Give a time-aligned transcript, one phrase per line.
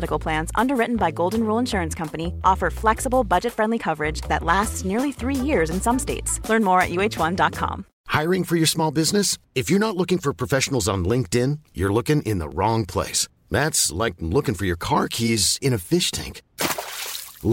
[0.00, 4.82] Medical Plans, underwritten by Golden Rule Insurance Company, offer flexible, budget friendly coverage that lasts
[4.82, 6.40] nearly three years in some states.
[6.48, 7.84] Learn more at uh1.com.
[8.06, 9.36] Hiring for your small business?
[9.54, 13.28] If you're not looking for professionals on LinkedIn, you're looking in the wrong place.
[13.50, 16.40] That's like looking for your car keys in a fish tank.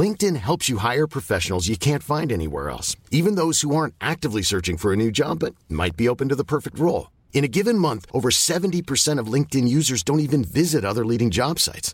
[0.01, 4.41] LinkedIn helps you hire professionals you can't find anywhere else, even those who aren't actively
[4.41, 7.09] searching for a new job but might be open to the perfect role.
[7.33, 11.59] In a given month, over 70% of LinkedIn users don't even visit other leading job
[11.59, 11.93] sites.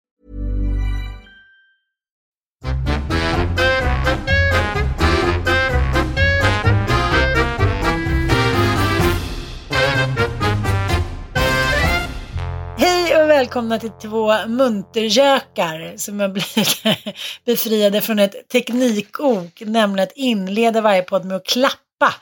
[13.31, 16.83] välkomna till två muntergökar som har blivit
[17.45, 22.13] befriade från ett teknikok, nämligen att inleda varje podd med att klappa.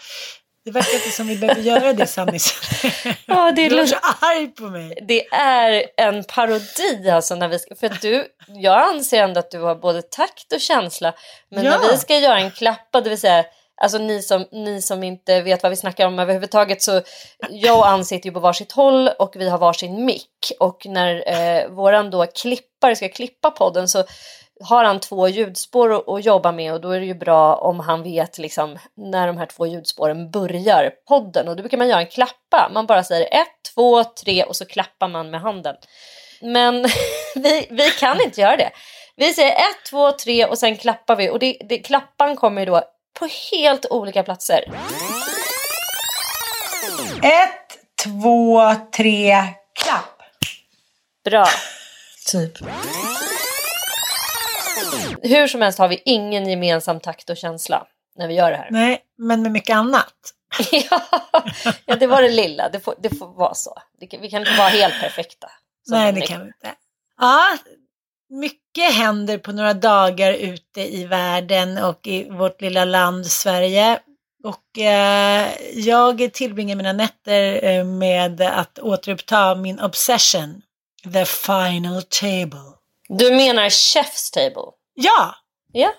[0.65, 2.53] Det verkar inte som vi behöver göra det, Sannis.
[3.25, 5.05] Ja, det är du så arg på mig.
[5.07, 9.51] Det är en parodi alltså när vi ska, för att du, jag anser ändå att
[9.51, 11.13] du har både takt och känsla.
[11.51, 11.77] Men Ja.
[11.77, 13.45] när vi ska göra en klappa, det vill säga
[13.81, 17.01] Alltså ni som, ni som inte vet vad vi snackar om överhuvudtaget så
[17.49, 21.23] jag och Ann sitter ju på varsitt håll och vi har varsin mick och när
[21.27, 24.03] eh, våran då klippare ska klippa podden så
[24.63, 28.03] har han två ljudspår att, jobba med och då är det ju bra om han
[28.03, 32.07] vet liksom när de här två ljudspåren börjar podden och då brukar man göra en
[32.07, 32.71] klappa.
[32.73, 35.75] Man bara säger ett, två, tre och så klappar man med handen.
[36.41, 36.85] Men
[37.35, 38.71] vi, vi kan inte göra det.
[39.15, 42.65] Vi säger ett, två, tre och sen klappar vi och det, det, klappan kommer ju
[42.65, 42.81] då
[43.19, 44.63] på helt olika platser.
[47.23, 49.43] Ett, två, tre,
[49.83, 50.21] klapp.
[51.25, 51.45] Bra.
[52.31, 52.51] Typ.
[55.21, 58.67] Hur som helst har vi ingen gemensam takt och känsla när vi gör det här.
[58.71, 60.13] Nej, men med mycket annat.
[61.85, 62.69] ja, det var det lilla.
[62.69, 63.77] Det får, det får vara så.
[63.99, 65.51] Vi kan inte vara helt perfekta.
[65.87, 66.75] Nej, det kan vi inte.
[67.17, 67.57] Ja,
[68.29, 73.99] mycket händer på några dagar ute i världen och i vårt lilla land Sverige.
[74.43, 80.61] Och eh, jag tillbringar mina nätter eh, med att återuppta min obsession,
[81.13, 82.75] the final table.
[83.09, 84.71] Du menar chef's table?
[84.93, 85.35] Ja,
[85.73, 85.91] Ja.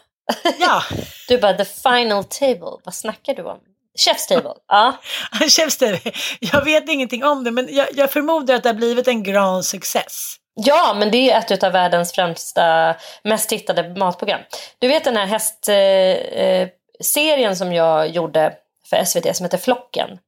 [0.59, 0.83] ja,
[1.29, 2.81] Du bara the final table.
[2.85, 3.59] Vad snackar du om?
[3.99, 4.55] Chef's table?
[4.69, 4.97] Ja.
[5.33, 6.13] Chef's table.
[6.41, 9.65] Jag vet ingenting om det, men jag, jag förmodar att det har blivit en grand
[9.65, 10.37] success.
[10.65, 14.41] Ja, men det är ett av världens främsta, mest tittade matprogram.
[14.79, 16.69] Du vet den här hästserien eh,
[17.01, 18.53] serien som jag gjorde
[18.91, 20.19] för SVT som heter Flocken.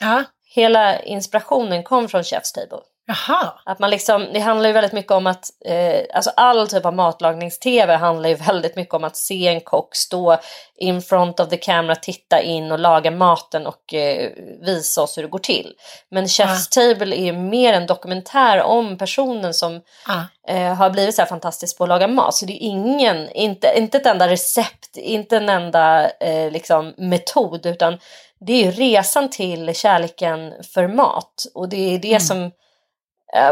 [0.00, 2.84] Ja, Hela inspirationen kom från Chef's Table.
[3.08, 3.52] Jaha.
[3.64, 6.94] Att man liksom, det handlar ju väldigt mycket om att, eh, alltså all typ av
[6.94, 10.36] matlagnings-tv handlar ju väldigt mycket om att se en kock stå
[10.76, 14.30] in front of the camera, titta in och laga maten och eh,
[14.60, 15.74] visa oss hur det går till.
[16.10, 20.24] Men Chef's Table är ju mer en dokumentär om personen som Ja.
[20.54, 22.34] eh, har blivit så här fantastisk på att laga mat.
[22.34, 27.66] Så det är ingen, inte, inte ett enda recept, inte en enda eh, liksom, metod,
[27.66, 27.98] utan
[28.40, 31.44] det är ju resan till kärleken för mat.
[31.54, 32.50] Och det är det som, eh,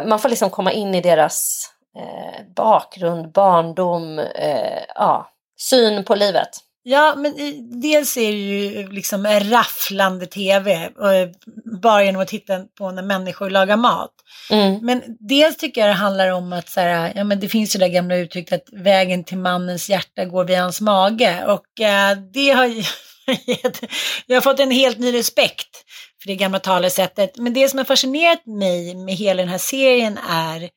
[0.08, 1.66] man får liksom komma in i deras
[1.98, 5.30] eh, bakgrund, barndom, eh, ja,
[5.60, 6.48] syn på livet.
[6.88, 7.34] Ja, men
[7.80, 11.28] dels är det ju liksom en rafflande tv, eh,
[11.80, 14.10] bara genom att titta på när människor lagar mat.
[14.50, 14.78] Mm.
[14.82, 17.78] Men dels tycker jag det handlar om att så här, ja, men det finns ju
[17.78, 21.44] det gamla uttrycket att vägen till mannens hjärta går via hans mage.
[21.46, 22.66] Och eh, det har
[24.26, 25.84] jag har fått en helt ny respekt
[26.26, 27.36] för det gamla talesättet.
[27.36, 30.70] Men det som har fascinerat mig med hela den här serien är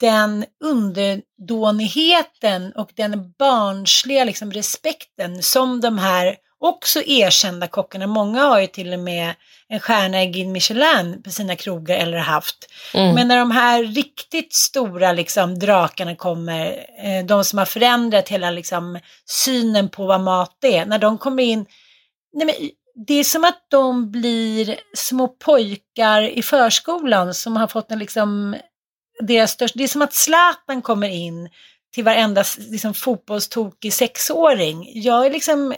[0.00, 8.60] den underdånigheten och den barnsliga liksom, respekten som de här också erkända kockarna, många har
[8.60, 9.34] ju till och med
[9.68, 12.56] en stjärna i Guide Michelin på sina krogar eller haft.
[12.94, 13.14] Mm.
[13.14, 16.66] Men när de här riktigt stora liksom, drakarna kommer,
[17.04, 18.98] eh, de som har förändrat hela liksom,
[19.44, 21.66] synen på vad mat är, när de kommer in,
[22.32, 22.54] nej men,
[22.94, 28.56] det är som att de blir små pojkar i förskolan som har fått en liksom,
[29.20, 31.48] deras största, det är som att Zlatan kommer in
[31.94, 34.90] till varenda liksom, fotbollstokig sexåring.
[34.94, 35.74] Jag är liksom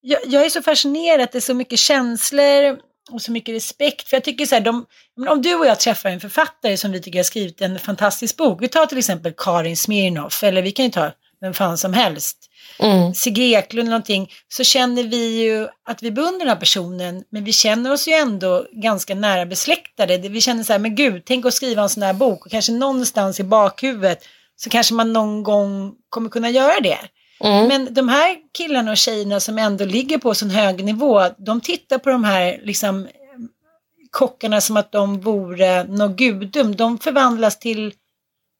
[0.00, 2.78] jag, jag, är så fascinerad att det är så mycket känslor
[3.10, 4.08] och så mycket respekt.
[4.08, 4.86] För jag tycker så här, de,
[5.28, 8.62] om du och jag träffar en författare som vi tycker har skrivit en fantastisk bok.
[8.62, 12.45] Vi tar till exempel Karin Smirnoff, eller vi kan ju ta vem fan som helst.
[12.78, 13.14] Mm.
[13.14, 14.30] Sigge Eklund någonting.
[14.48, 17.24] Så känner vi ju att vi beundrar den här personen.
[17.30, 20.18] Men vi känner oss ju ändå ganska nära besläktade.
[20.18, 22.46] Vi känner så här, men gud, tänk att skriva en sån här bok.
[22.46, 24.24] Och kanske någonstans i bakhuvudet
[24.56, 26.98] så kanske man någon gång kommer kunna göra det.
[27.40, 27.68] Mm.
[27.68, 31.98] Men de här killarna och tjejerna som ändå ligger på sån hög nivå, de tittar
[31.98, 33.08] på de här liksom,
[34.10, 36.76] kockarna som att de vore något gudum.
[36.76, 37.94] De förvandlas till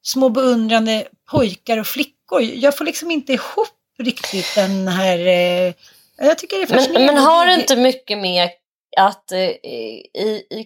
[0.03, 2.43] små beundrande pojkar och flickor.
[2.43, 5.19] Jag får liksom inte ihop riktigt den här...
[5.19, 5.75] Eh,
[6.17, 7.07] jag tycker det är fascinerande.
[7.07, 8.51] Men, men har du inte mycket med
[8.97, 10.65] att eh, i, i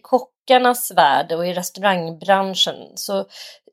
[0.51, 3.25] kockarnas värld och i restaurangbranschen så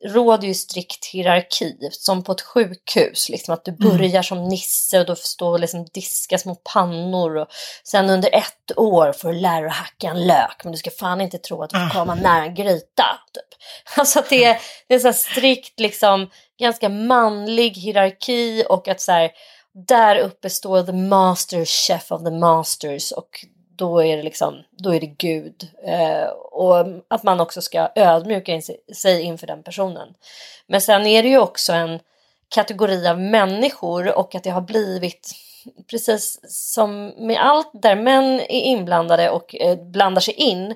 [0.05, 3.29] råder ju strikt hierarki som på ett sjukhus.
[3.29, 3.97] Liksom att du mm.
[3.97, 4.23] börjar mm.
[4.23, 7.47] som nisse och då står och liksom diska små pannor och
[7.83, 11.21] sen under ett år får du lära dig hacka en lök men du ska fan
[11.21, 12.15] inte tro att du får komma ah.
[12.15, 13.05] nära en gryta.
[13.33, 13.59] Typ.
[13.97, 14.57] Alltså att det är,
[14.87, 16.29] det är så strikt liksom
[16.59, 19.31] ganska manlig hierarki och att så här,
[19.87, 23.29] där uppe står the master chef of the masters och
[23.77, 25.69] då är det liksom, då är det Gud.
[25.83, 28.61] Eh, och att man också ska ödmjuka
[28.93, 30.13] sig inför den personen.
[30.67, 31.99] Men sen är det ju också en
[32.49, 35.31] kategori av människor och att det har blivit
[35.89, 40.75] precis som med allt där män är inblandade och eh, blandar sig in.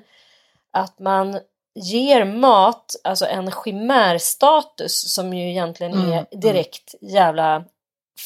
[0.70, 1.40] Att man
[1.74, 6.26] ger mat, alltså en chimärstatus som ju egentligen mm, är mm.
[6.32, 7.64] direkt jävla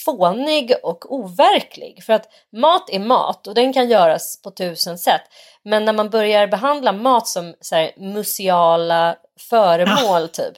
[0.04, 2.04] fånig och overklig.
[2.04, 5.22] För att mat är mat och den kan göras på tusen sätt.
[5.62, 9.16] Men när man börjar behandla mat som så här, museala
[9.50, 10.54] föremål typ.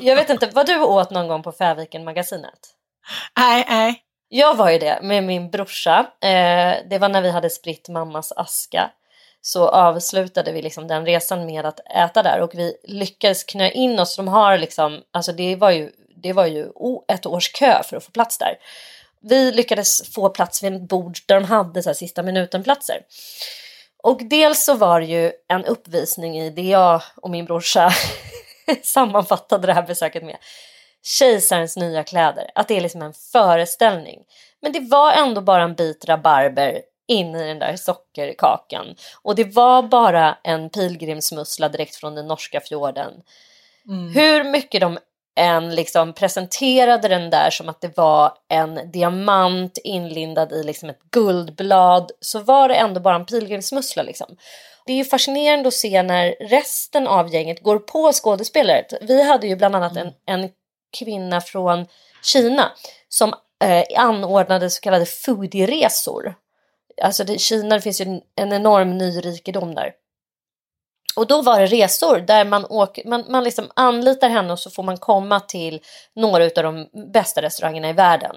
[0.00, 2.74] Jag vet inte, vad du åt någon gång på Fäviken-magasinet?
[3.38, 4.02] Nej, nej.
[4.28, 5.98] Jag var ju det med min brorsa.
[6.22, 8.90] Eh, det var när vi hade spritt mammas aska.
[9.40, 14.00] Så avslutade vi liksom den resan med att äta där och vi lyckades knö in
[14.00, 14.16] oss.
[14.16, 15.92] De har liksom, alltså det var ju
[16.22, 16.68] det var ju
[17.08, 18.58] ett års kö för att få plats där.
[19.20, 23.02] Vi lyckades få plats vid ett bord där de hade så här, sista minuten-platser.
[24.02, 27.92] Och dels så var det ju en uppvisning i det jag och min brorsa
[28.82, 30.36] sammanfattade det här besöket med.
[31.02, 34.18] Kejsarens nya kläder, att det är liksom en föreställning.
[34.62, 38.94] Men det var ändå bara en bit rabarber in i den där sockerkakan.
[39.22, 43.12] Och det var bara en pilgrimsmussla direkt från den norska fjorden.
[43.88, 44.12] Mm.
[44.12, 44.98] Hur mycket de
[45.38, 51.00] en liksom presenterade den där som att det var en diamant inlindad i liksom ett
[51.10, 54.36] guldblad så var det ändå bara en pilgrimsmussla liksom.
[54.86, 58.84] Det är ju fascinerande att se när resten av gänget går på skådespelare.
[59.00, 60.50] Vi hade ju bland annat en, en
[60.98, 61.86] kvinna från
[62.22, 62.72] Kina
[63.08, 66.34] som eh, anordnade så kallade foodie-resor.
[67.02, 69.92] Alltså i Kina det finns ju en, en enorm nyrikedom där.
[71.18, 74.70] Och då var det resor där man, åker, man, man liksom anlitar henne och så
[74.70, 75.80] får man komma till
[76.14, 78.36] några av de bästa restaurangerna i världen.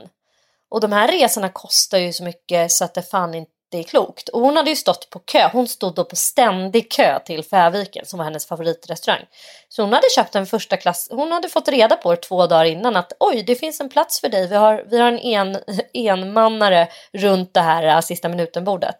[0.69, 4.29] Och de här resorna kostar ju så mycket så att det fan inte är klokt.
[4.29, 8.05] Och hon hade ju stått på kö, hon stod då på ständig kö till Fäviken
[8.05, 9.25] som var hennes favoritrestaurang.
[9.69, 12.65] Så hon hade köpt en första klass, hon hade fått reda på det två dagar
[12.65, 15.57] innan att oj det finns en plats för dig, vi har, vi har en en,
[15.93, 18.95] enmannare runt det här sista minuten bordet.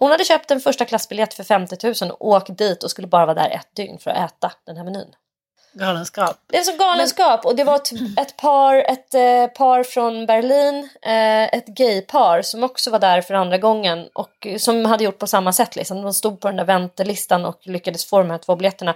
[0.00, 3.26] Hon hade köpt en första klassbiljett för 50 000 och åkt dit och skulle bara
[3.26, 5.14] vara där ett dygn för att äta den här menyn.
[5.72, 6.36] Galenskap.
[6.46, 10.88] Det är så galenskap och det var ett, ett par, ett eh, par från Berlin,
[11.02, 15.26] eh, ett gaypar som också var där för andra gången och som hade gjort på
[15.26, 15.76] samma sätt.
[15.76, 16.02] Liksom.
[16.02, 18.94] De stod på den där väntelistan och lyckades få de här två biljetterna.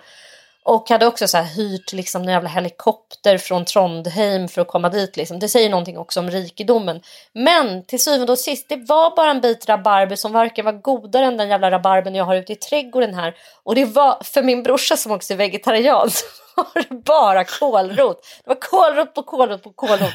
[0.67, 4.89] Och hade också så här hyrt liksom en jävla helikopter från Trondheim för att komma
[4.89, 5.17] dit.
[5.17, 5.39] Liksom.
[5.39, 7.01] Det säger någonting också om rikedomen.
[7.33, 11.27] Men till syvende och sist, det var bara en bit rabarber som varken var godare
[11.27, 13.35] än den jävla rabarben jag har ute i trädgården här.
[13.63, 18.27] Och det var för min brorsa som också är vegetarian så var det bara kålrot.
[18.45, 20.15] Det var kålrot på kålrot på kålrot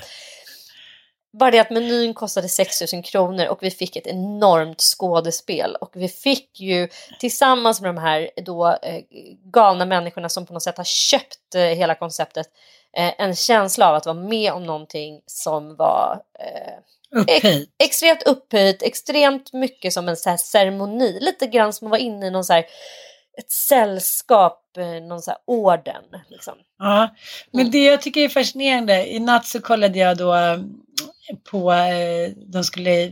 [1.33, 5.91] bara det att menyn kostade 6 000 kronor och vi fick ett enormt skådespel och
[5.93, 9.01] vi fick ju tillsammans med de här då eh,
[9.53, 12.48] galna människorna som på något sätt har köpt eh, hela konceptet
[12.98, 16.74] eh, en känsla av att vara med om någonting som var eh,
[17.21, 17.43] Upphöjt.
[17.45, 22.00] ex- extremt upphöjt, extremt mycket som en så här ceremoni, lite grann som att vara
[22.01, 22.65] inne i någon så här,
[23.38, 26.03] ett sällskap, eh, någon så här orden.
[26.29, 26.53] Liksom.
[26.77, 27.09] Ja,
[27.51, 27.71] men Mm.
[27.71, 30.33] det jag tycker är fascinerande, i natt så kollade jag då
[31.52, 33.12] på eh, de, skulle,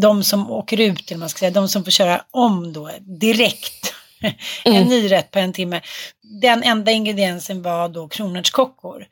[0.00, 3.94] de som åker ut, eller man ska säga, de som får köra om då direkt.
[4.64, 4.88] en Mm.
[4.88, 5.80] ny rätt på en timme.
[6.40, 9.06] Den enda ingrediensen var då kronärtskockor.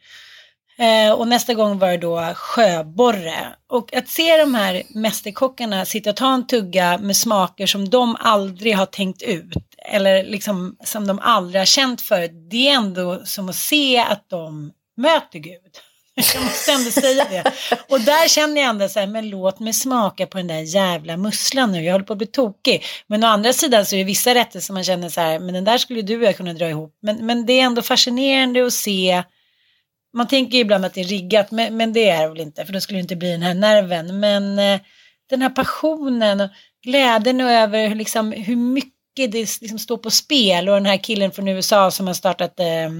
[0.78, 3.54] Eh, och nästa gång var det då sjöborre.
[3.70, 8.16] Och att se de här mästerkockarna sitta och ta en tugga med smaker som de
[8.20, 9.56] aldrig har tänkt ut.
[9.92, 12.30] Eller liksom som de aldrig har känt förut.
[12.50, 15.72] Det är ändå som att se att de möter Gud.
[16.34, 17.52] Jag måste ändå säga det.
[17.88, 21.16] Och där känner jag ändå så här, men låt mig smaka på den där jävla
[21.16, 21.84] musslan nu.
[21.84, 22.84] Jag håller på att bli tokig.
[23.06, 25.54] Men å andra sidan så är det vissa rätter som man känner så här, men
[25.54, 26.98] den där skulle du och jag kunna dra ihop.
[27.02, 29.22] Men, men det är ändå fascinerande att se
[30.16, 32.66] man tänker ju ibland att det är riggat, men, men det är det väl inte,
[32.66, 34.20] för då skulle det inte bli den här nerven.
[34.20, 34.80] Men eh,
[35.30, 36.50] den här passionen och
[36.84, 41.32] glädjen över hur, liksom, hur mycket det liksom står på spel och den här killen
[41.32, 42.90] från USA som har startat eh,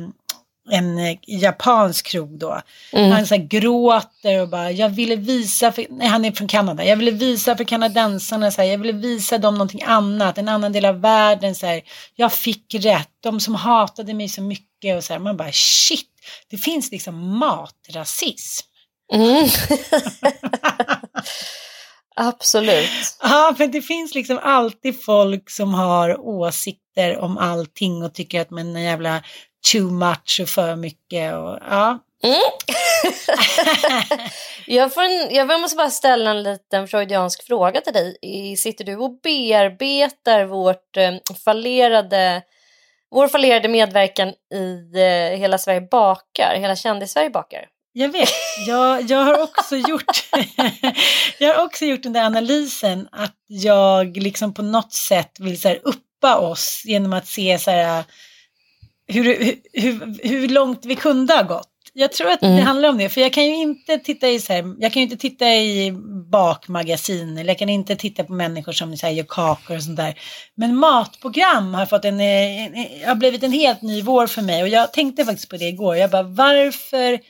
[0.70, 2.60] en eh, japansk krog då.
[2.92, 6.84] Han så här gråter och bara, jag ville visa, för, nej han är från Kanada,
[6.84, 10.72] jag ville visa för kanadensarna, så här, jag ville visa dem någonting annat, en annan
[10.72, 11.82] del av världen, så här,
[12.14, 16.10] jag fick rätt, de som hatade mig så mycket och så här, man bara shit,
[16.50, 18.66] det finns liksom matrasism.
[19.12, 19.48] Mm.
[22.16, 22.90] Absolut.
[23.22, 28.50] Ja, men det finns liksom alltid folk som har åsikter om allting och tycker att
[28.50, 29.22] man är jävla
[29.72, 31.98] too much och för mycket och ja.
[32.22, 32.40] Mm.
[34.66, 38.56] jag, får en, jag måste bara ställa en liten freudiansk fråga till dig.
[38.56, 42.42] Sitter du och bearbetar vårt eh, fallerade,
[43.10, 47.66] vår fallerade medverkan i eh, Hela Sverige bakar, Hela Kändis-Sverige bakar?
[47.92, 48.28] Jag vet,
[48.66, 50.28] jag, jag har också gjort
[51.38, 55.68] jag har också gjort den där analysen att jag liksom på något sätt vill så
[55.68, 58.04] här uppa oss genom att se så här
[59.06, 61.68] hur, hur, hur, långt vi kunde ha gått.
[61.92, 62.66] Jag tror att det Mm.
[62.66, 65.04] handlar om det, för jag kan ju inte titta i så här, jag kan ju
[65.04, 65.92] inte titta i
[66.32, 69.96] bakmagasin eller jag kan inte titta på människor som så här, gör kakor och sånt
[69.96, 70.18] där.
[70.54, 74.62] Men matprogram har fått en, en, en, har blivit en helt ny vår för mig
[74.62, 75.96] och jag tänkte faktiskt på det igår.
[75.96, 77.20] Jag bara, varför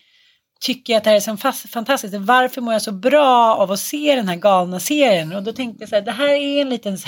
[0.61, 2.14] tycker jag att det här är så fantastiskt.
[2.14, 5.33] Varför mår jag så bra av att se den här galna serien?
[5.33, 6.99] Och då tänkte jag så här, det här är en liten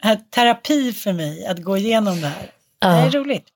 [0.00, 2.50] här, terapi för mig att gå igenom det här.
[2.80, 3.46] Det här är roligt.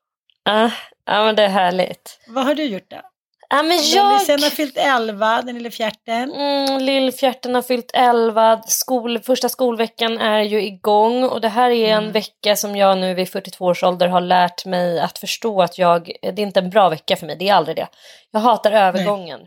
[0.45, 0.71] Ja,
[1.07, 2.19] ja, men det är härligt.
[2.29, 3.01] Vad har du gjort då?
[3.49, 4.13] Ja, men Jag...
[4.15, 4.23] jag...
[4.23, 6.33] Sen har fyllt 11, den lilla fjärten.
[6.33, 11.89] Mm, Lillfjärten har fyllt 11, skol, första skolveckan är ju igång och det här är
[11.89, 12.13] en Mm.
[12.13, 16.13] vecka som jag nu vid 42 års ålder har lärt mig att förstå att jag,
[16.23, 17.89] det är inte en bra vecka för mig, det är aldrig det.
[18.31, 19.41] Jag hatar övergången.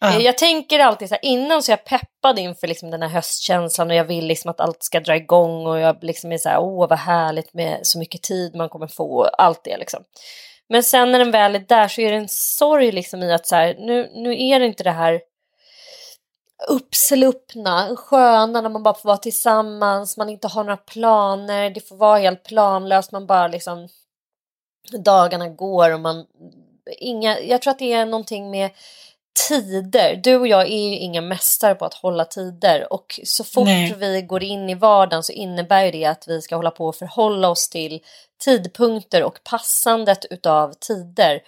[0.00, 0.16] Ja.
[0.16, 3.08] Eh, jag tänker alltid så här, innan så är jag peppad inför liksom den här
[3.08, 6.48] höstkänslan och jag vill liksom att allt ska dra igång och jag liksom är så
[6.48, 10.02] här, åh vad härligt med så mycket tid man kommer få och allt det liksom.
[10.68, 13.46] Men sen när den väl är där så är det en sorg liksom i att
[13.46, 15.20] så här, nu, nu är det inte det här
[16.68, 21.96] uppsluppna, sköna när man bara får vara tillsammans, man inte har några planer, det får
[21.96, 23.88] vara helt planlöst, man bara liksom
[24.98, 26.26] dagarna går och man
[26.98, 28.70] inga, jag tror att det är någonting med
[29.48, 30.16] tider.
[30.16, 33.94] Du och jag är ju inga mästare på att hålla tider och så fort Nej.
[33.98, 36.96] vi går in i vardagen så innebär ju det att vi ska hålla på och
[36.96, 38.00] förhålla oss till
[38.44, 41.42] tidpunkter och passandet utav tider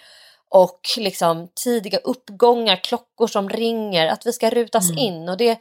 [0.48, 4.98] och liksom tidiga uppgångar, klockor som ringer, att vi ska rutas Mm.
[4.98, 5.58] in och det,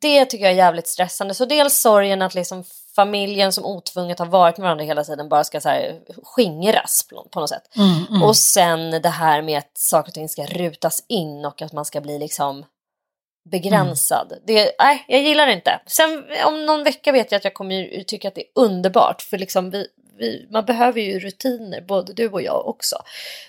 [0.00, 1.34] det tycker jag är jävligt stressande.
[1.34, 2.64] Så dels sorgen att liksom
[3.00, 7.40] familjen som otvunget har varit med varandra hela tiden bara ska så här skingras på,
[7.40, 7.76] något sätt.
[7.76, 8.22] Mm, mm.
[8.22, 11.84] Och sen det här med att saker och ting ska rutas in och att man
[11.84, 12.64] ska bli liksom
[13.50, 14.32] begränsad.
[14.46, 15.80] Det, nej, jag gillar det inte.
[15.86, 19.38] Sen om någon vecka vet jag att jag kommer tycka att det är underbart för
[19.38, 19.86] liksom vi,
[20.18, 22.96] vi, man behöver ju rutiner, både du och jag också.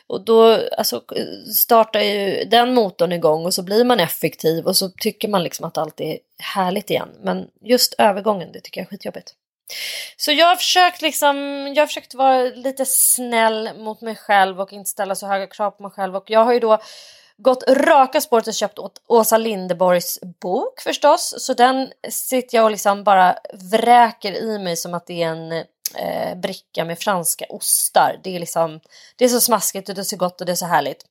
[0.07, 1.01] Och då alltså,
[1.55, 5.65] startar ju den motorn igång och så blir man effektiv och så tycker man liksom
[5.65, 6.17] att allt är
[6.55, 7.09] härligt igen.
[7.21, 9.33] Men just övergången, det tycker jag är skitjobbigt.
[10.17, 11.37] Så jag har försökt liksom,
[11.75, 15.71] jag har försökt vara lite snäll mot mig själv och inte ställa så höga krav
[15.71, 16.79] på mig själv och jag har ju då
[17.37, 21.33] gått raka spåret och köpt åt Åsa Lindeborgs bok förstås.
[21.37, 25.51] Så den sitter jag och liksom bara vräker i mig som att det är en
[25.95, 28.19] eh, bricka med franska ostar.
[28.23, 28.79] Det är liksom,
[29.15, 31.05] det är så smaskigt och det är så gott och det är så härligt.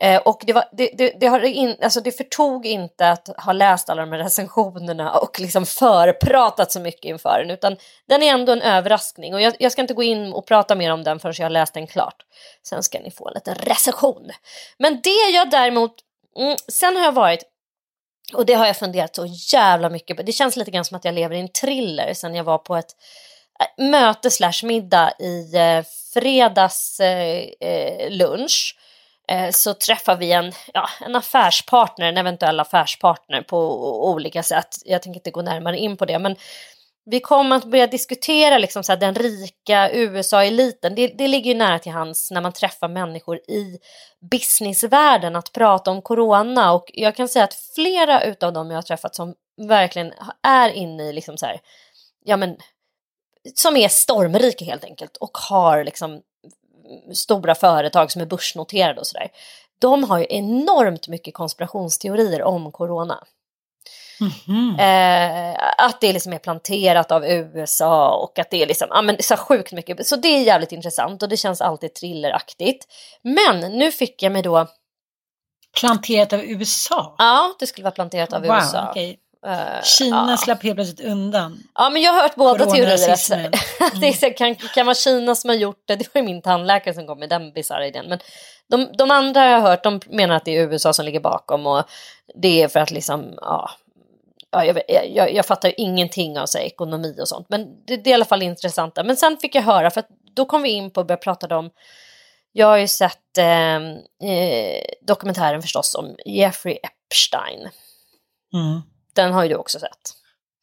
[0.00, 3.52] Eh, och det, var, det, det, det, har in, alltså det förtog inte att ha
[3.52, 7.76] läst alla de här recensionerna och liksom förpratat så mycket inför den, utan
[8.08, 9.34] den är ändå en överraskning.
[9.34, 11.50] Och jag, jag, ska inte gå in och prata mer om den förrän jag har
[11.50, 12.22] läst den klart.
[12.62, 14.30] Sen ska ni få en liten recension.
[14.78, 15.94] Men det jag däremot,
[16.38, 17.42] mm, sen har jag varit,
[18.34, 21.04] och det har jag funderat så jävla mycket på, det känns lite grann som att
[21.04, 22.96] jag lever i en thriller sen jag var på ett
[23.60, 25.84] eh, möte slash middag i eh,
[26.14, 28.76] fredags eh, eh lunch
[29.32, 33.58] Eh, så träffar vi en, ja, en affärspartner, en eventuell affärspartner på
[34.10, 34.76] olika sätt.
[34.84, 36.36] Jag tänker inte gå närmare in på det, men
[37.04, 40.94] vi kommer att börja diskutera liksom så här, den rika USA-eliten.
[40.94, 43.78] Det, det ligger ju nära till hands när man träffar människor i
[44.30, 48.82] businessvärlden att prata om corona och jag kan säga att flera utav dem jag har
[48.82, 50.12] träffat som verkligen
[50.42, 51.60] är inne i liksom så här,
[52.24, 52.56] ja men
[53.54, 56.20] som är stormrika helt enkelt och har liksom
[57.14, 59.28] stora företag som är börsnoterade och sådär.
[59.78, 63.24] De har ju enormt mycket konspirationsteorier om corona.
[64.20, 65.52] Mm -hmm.
[65.52, 69.16] eh, att det liksom är planterat av USA och att det är liksom, ja men
[69.20, 70.06] så sjukt mycket.
[70.06, 72.86] Så det är jävligt intressant och det känns alltid thrilleraktigt.
[73.22, 74.66] Men nu fick jag mig då
[75.80, 77.14] Planterat av USA?
[77.18, 78.90] Ja, det skulle vara planterat av wow, USA.
[78.90, 79.16] Okay.
[79.46, 80.36] Uh, Kina ja.
[80.36, 81.62] slapp helt plötsligt undan.
[81.74, 83.32] Ja, men jag har hört båda teorier.
[83.32, 83.50] Mm.
[84.00, 85.96] det kan, kan vara Kina som har gjort det.
[85.96, 88.08] Det var min tandläkare som kom med den bisarra idén.
[88.08, 88.18] Men
[88.70, 91.66] de, de andra jag har hört, de menar att det är USA som ligger bakom
[91.66, 91.84] och
[92.34, 93.70] det är för att liksom, ja,
[94.50, 97.46] ja jag, jag, jag fattar ju ingenting av så här, ekonomi och sånt.
[97.48, 98.98] Men det, det är i alla fall intressant.
[99.04, 100.02] Men sen fick jag höra, för
[100.34, 101.70] då kom vi in på och började prata om
[102.52, 107.68] jag har ju sett ehm, eh, dokumentären förstås om Jeffrey Epstein.
[108.54, 108.82] Mm.
[109.12, 110.14] Den har ju du också sett.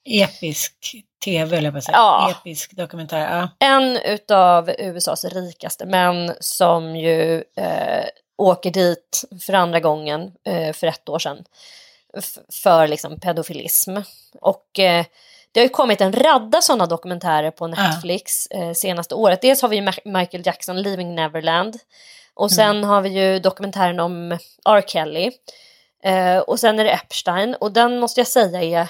[0.10, 1.98] Episk tv, eller vad säga.
[1.98, 2.32] Ja.
[2.32, 3.38] Episk dokumentär.
[3.38, 3.68] Ja.
[3.68, 8.06] En utav USAs rikaste män som ju eh,
[8.38, 11.44] åker dit för andra gången eh, för ett år sedan
[12.64, 13.98] för liksom pedofilism.
[14.42, 15.06] Och eh,
[15.52, 18.64] det har ju kommit en radda sådana dokumentärer på Netflix ja.
[18.64, 19.42] eh, senaste året.
[19.42, 21.78] Dels har vi ju Michael Jackson, Leaving Neverland.
[22.34, 22.90] Och sen mm.
[22.90, 24.32] har vi ju dokumentären om
[24.70, 24.84] R.
[24.88, 25.32] Kelly.
[26.04, 28.90] Eh, och sen är det Epstein och den måste jag säga är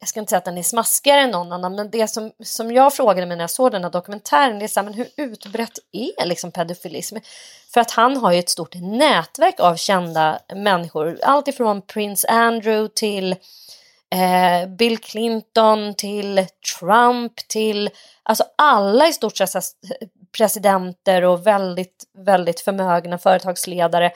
[0.00, 2.72] jag ska inte säga att den är smaskigare än någon annan, men det som, som
[2.72, 5.08] jag frågade mig när jag såg den här dokumentären, det är så här, men hur
[5.16, 7.16] utbrett är liksom pedofilism?
[7.74, 13.32] För att han har ju ett stort nätverk av kända människor, alltifrån Prince Andrew till
[14.14, 16.46] eh, Bill Clinton till
[16.78, 17.90] Trump till,
[18.22, 19.64] alltså alla i stort sett
[20.38, 24.12] presidenter och väldigt, väldigt förmögna företagsledare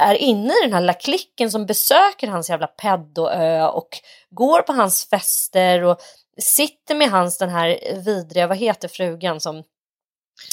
[0.00, 3.88] är inne i den här lilla klicken som besöker hans jävla peddoö och
[4.30, 6.00] går på hans fester och
[6.38, 9.62] sitter med hans den här vidriga, vad heter frugan som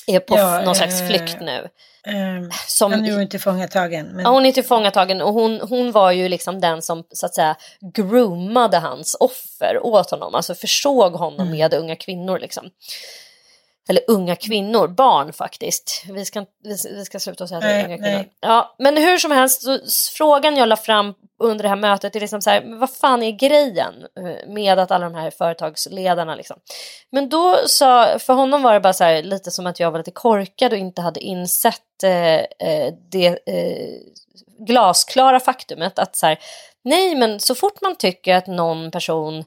[0.08, 1.70] är på ja, någon slags eh, flykt nu.
[2.06, 4.08] Eh, som, nu är hon tillfångatagen.
[4.08, 4.26] Men...
[4.26, 7.56] Ja, hon är tillfångatagen och hon, hon var ju liksom den som så att säga
[7.96, 11.58] groomade hans offer åt honom, alltså försåg honom mm.
[11.58, 12.70] med unga kvinnor liksom
[13.90, 16.04] eller unga kvinnor, barn faktiskt.
[16.10, 18.26] Vi ska, vi, ska sluta säga att är unga kvinnor.
[18.40, 19.80] Ja, men hur som helst, så,
[20.18, 23.32] frågan jag la fram under det här mötet är liksom så här, vad fan är
[23.32, 26.58] grejen eh, med att alla de här företagsledarna liksom.
[27.12, 30.00] Men då sa, för honom var det bara så här, lite som att jag var
[30.00, 34.00] lite korkad och inte hade insett eh, eh det eh,
[34.60, 36.40] glasklara faktumet att så här,
[36.84, 39.44] nej men så fort man tycker att någon person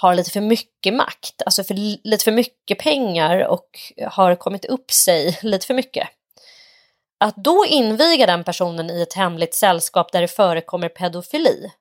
[0.00, 1.74] har lite för mycket makt, alltså för,
[2.08, 6.08] lite för mycket pengar och har kommit upp sig lite för mycket.
[7.24, 11.72] Att då inviga den personen i ett hemligt sällskap där det förekommer pedofili,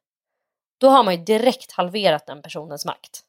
[0.79, 3.21] då har man ju direkt halverat den personens makt.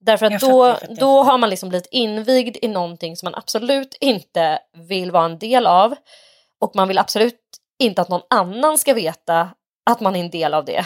[0.00, 4.58] Därför att då, då har man liksom blivit invigd i någonting som man absolut inte
[4.72, 5.94] vill vara en del av
[6.60, 7.40] och man vill absolut
[7.78, 9.50] inte att någon annan ska veta
[9.90, 10.84] att man är en del av det.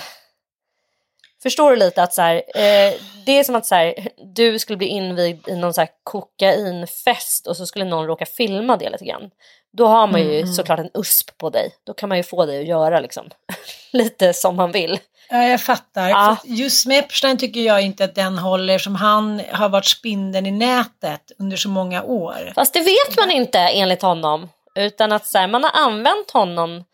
[1.45, 2.95] Förstår du lite att så här, eh,
[3.27, 7.47] det är som att så här, du skulle bli invigd i någon så här kokainfest
[7.47, 9.31] och så skulle någon råka filma det lite grann.
[9.73, 10.53] Då har man ju mm.
[10.53, 11.75] såklart en USP på dig.
[11.87, 13.25] Då kan man ju få dig att göra liksom
[13.93, 14.99] lite som man vill.
[15.31, 16.09] Ja, jag fattar.
[16.09, 16.37] Ja.
[16.45, 20.51] Just med Epstein tycker jag inte att den håller som han har varit spindeln i
[20.51, 22.53] nätet under så många år.
[22.55, 24.49] Fast det vet man inte enligt honom.
[24.75, 26.85] Utan att så här, man har använt honom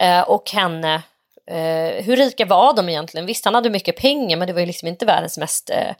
[0.00, 1.02] eh, och henne
[1.50, 3.26] Eh, hur rika var de egentligen?
[3.26, 5.70] Visst, han hade mycket pengar, men det var ju liksom inte världens mest...
[5.70, 5.90] Eh,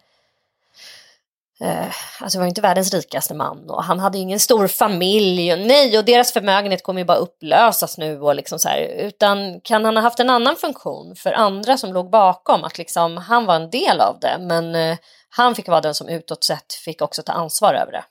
[1.68, 5.52] eh, alltså var inte världens rikaste man och han hade ingen stor familj.
[5.52, 8.80] Och, nej, och deras förmögenhet kommer ju bara upplösas nu och liksom så här.
[8.80, 12.64] Utan kan han ha haft en annan funktion för andra som låg bakom?
[12.64, 14.98] Att liksom han var en del av det, men eh,
[15.30, 18.04] han fick vara den som utåt sett fick också ta ansvar över det.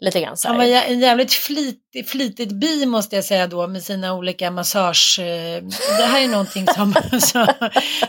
[0.00, 4.14] Lite grann Han var en jävligt flit, flitigt bi måste jag säga då med sina
[4.14, 5.18] olika massage.
[5.18, 5.62] eh,
[5.98, 7.46] Det här är någonting som, som,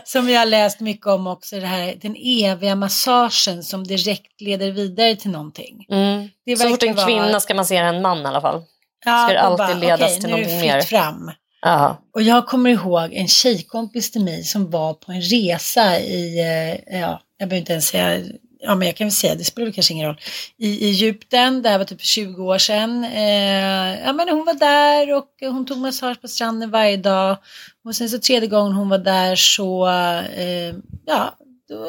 [0.04, 1.60] som jag har läst mycket om också.
[1.60, 5.86] Det här, den eviga massagen som direkt leder vidare till någonting.
[5.90, 6.28] Mm.
[6.58, 8.62] Så fort en verkar vara- kvinna ska massera en man i alla fall.
[9.04, 10.80] Ja, ska det alltid ledas okej, till någonting mer.
[10.80, 11.30] fram.
[11.62, 12.02] Ja.
[12.14, 16.98] Och jag kommer ihåg en tjejkompis till mig som var på en resa i, eh,
[17.00, 18.20] ja, jag behöver inte ens säga,
[18.62, 20.20] ja men jag kan väl säga, det spelar väl kanske ingen roll,
[20.58, 23.04] i, Egypten, det här var typ 20 år sedan.
[23.04, 27.36] Eh, ja men hon var där och hon tog massage på stranden varje dag.
[27.84, 29.88] Och sen så tredje gången hon var där så,
[30.36, 30.74] eh,
[31.06, 31.86] ja, då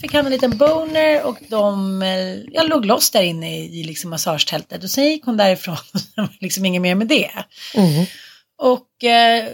[0.00, 3.84] fick han en liten boner och de, eh, jag låg loss där inne i, i
[3.84, 7.30] liksom massagetältet och sen gick hon därifrån och det var liksom inget mer med det.
[7.74, 8.06] Mm.
[8.62, 9.44] Och, eh,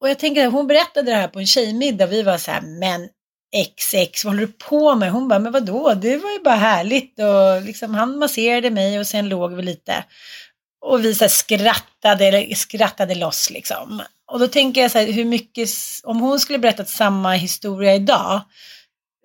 [0.00, 2.06] och jag tänker hon berättade det här på en tjejmiddag.
[2.06, 3.08] Vi var så här, men
[3.52, 5.12] XX, vad håller du på med?
[5.12, 7.18] Hon bara, men vadå, det var ju bara härligt.
[7.18, 10.04] Och liksom, han masserade mig och sen låg vi lite.
[10.80, 14.02] Och vi så här skrattade, eller skrattade loss liksom.
[14.32, 15.70] Och då tänker jag så här, hur mycket,
[16.02, 18.40] om hon skulle berättat samma historia idag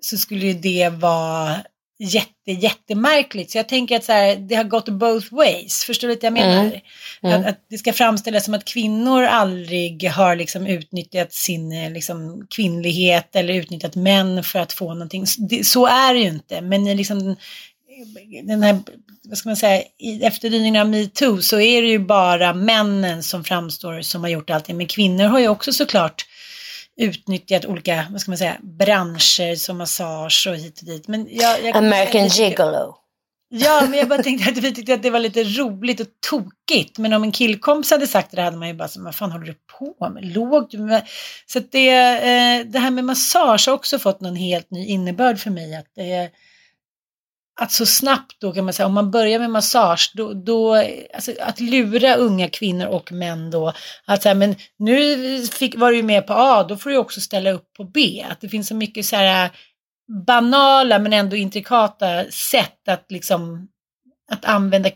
[0.02, 1.58] så skulle ju det vara
[2.00, 3.52] jätte, jättemärkligt.
[3.52, 5.84] Så jag tänker att så här, det har gått both ways.
[5.84, 6.64] Förstår du vad jag menar?
[6.64, 6.80] Mm.
[7.24, 7.40] Mm.
[7.40, 12.48] Att, att det ska framställas som att kvinnor aldrig har liksom utnyttjat sin eh, liksom,
[12.56, 15.28] kvinnlighet eller utnyttjat män för att få någonting.
[15.64, 16.62] Så är det ju inte.
[16.62, 17.36] Men i liksom,
[18.44, 18.80] den här,
[19.24, 23.44] vad ska man säga, i efterdyningarna av metoo så är det ju bara männen som
[23.44, 24.78] framstår som har gjort allting.
[24.78, 26.26] Men kvinnor har ju också såklart
[26.98, 31.08] utnyttjat olika, vad ska man säga, branscher som massage och hit och dit.
[31.08, 32.96] Men jag, jag, American tycker- gigolo.
[33.50, 36.98] Ja, men jag bara tänkte att vi tyckte att det var lite roligt och tokigt.
[36.98, 39.46] Men om en killkompis hade sagt det, hade man ju bara så, vad fan håller
[39.46, 40.26] du på med?
[40.26, 41.08] Låg du med?
[41.46, 45.50] Så det, eh, det här med massage har också fått någon helt ny innebörd för
[45.50, 45.76] mig.
[45.76, 46.30] Att, det,
[47.62, 50.76] att så snabbt då kan man säga, om man börjar med massage, då, då
[51.14, 53.74] alltså att lura unga kvinnor och män då,
[54.06, 57.22] att säga, men nu fick, var du ju med på A, då får du också
[57.22, 58.26] ställa upp på B.
[58.30, 59.50] Att det finns så mycket så här
[60.28, 63.68] banala men ändå intrikata sätt att liksom
[64.32, 64.90] att använda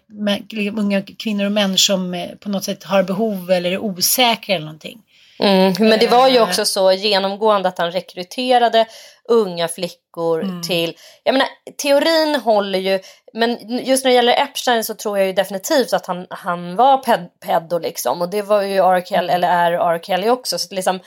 [0.78, 4.66] unga kvinnor och män som eh, på något sätt har behov eller är osäkra eller
[4.66, 5.02] någonting.
[5.40, 6.44] Mm, men det var ju Eh.
[6.44, 8.86] också så genomgående att han rekryterade
[9.30, 10.62] unga flickor Mm.
[10.62, 10.96] till...
[11.24, 11.48] Jag menar,
[11.82, 13.00] teorin håller ju,
[13.34, 16.98] men just när det gäller Epstein så tror jag ju definitivt att han, han var
[16.98, 18.22] ped, pedo liksom.
[18.22, 19.02] Och det var ju R.
[19.06, 20.00] Kelly, eller är R.
[20.04, 20.58] Kelly också.
[20.60, 21.00] Så liksom,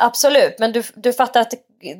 [0.00, 1.54] absolut, men du, du fattar att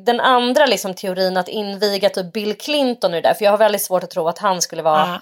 [0.05, 3.57] den andra liksom, teorin att inviga typ Bill Clinton i det där, för jag har
[3.57, 5.21] väldigt svårt att tro att han skulle vara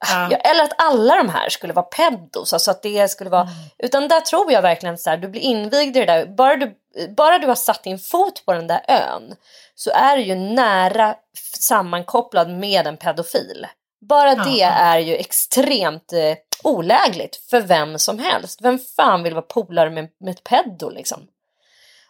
[0.00, 0.36] Ja.
[0.36, 3.48] Eller att alla de här skulle vara pedos, alltså att det skulle vara...
[3.78, 6.26] Utan där tror jag verkligen så här, du blir invigd i det där.
[6.26, 6.74] Bara du,
[7.16, 9.34] bara du har satt din fot på den där ön
[9.74, 11.14] så är du ju nära
[11.60, 13.66] sammankopplad med en pedofil.
[14.08, 14.44] Bara Ja.
[14.44, 18.60] det är ju extremt eh, olägligt för vem som helst.
[18.62, 21.26] Vem fan vill vara polare med, med ett pedo liksom?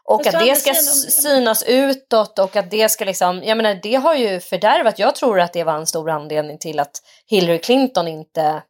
[0.09, 0.75] Och Fast att det ska
[1.11, 5.40] synas utåt och att det ska liksom, jag menar det har ju fördärvat, jag tror
[5.40, 8.62] att det var en stor anledning till att Hillary Clinton inte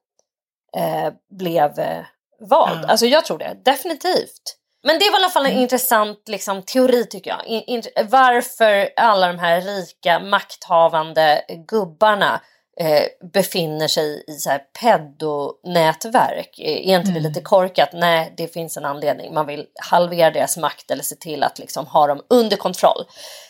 [0.77, 2.05] eh, blev eh,
[2.41, 2.81] vald.
[2.83, 2.89] Ja.
[2.89, 4.57] Alltså jag tror det, definitivt.
[4.83, 5.63] Men det var i alla fall en Mm.
[5.63, 7.47] intressant liksom, teori tycker jag.
[7.47, 12.41] In, in, varför alla de här rika makthavande gubbarna
[12.81, 16.59] eh, befinner sig i så här pedonätverk.
[16.59, 17.23] Eh, Är inte det Mm.
[17.23, 17.89] lite korkat?
[17.93, 19.35] Nej, det finns en anledning.
[19.35, 23.05] Man vill halvera deras makt eller se till att liksom ha dem under kontroll.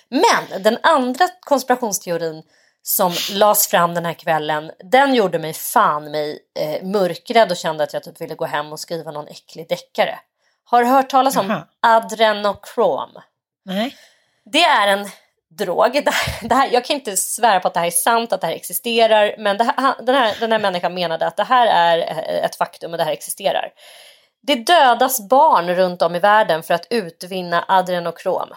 [0.09, 2.43] Men den andra konspirationsteorin
[2.83, 7.85] som lades fram den här kvällen, den gjorde mig fan mig eh, mörkrädd och kände
[7.85, 10.19] att jag typ ville gå hem och skriva någon äcklig deckare.
[10.65, 11.67] Har du hört talas om Jaha.
[11.81, 13.11] adrenokrom?
[13.65, 13.97] Nej.
[14.45, 15.09] Det är en
[15.51, 15.93] drog.
[15.93, 18.41] Det här, det här, jag kan inte svära på att det här är sant, att
[18.41, 19.35] det här existerar.
[19.39, 22.93] Men här, den, här, den här människan menade att det här är eh, ett faktum
[22.93, 23.73] och det här existerar.
[24.43, 28.49] Det dödas barn runt om i världen för att utvinna adrenokrom.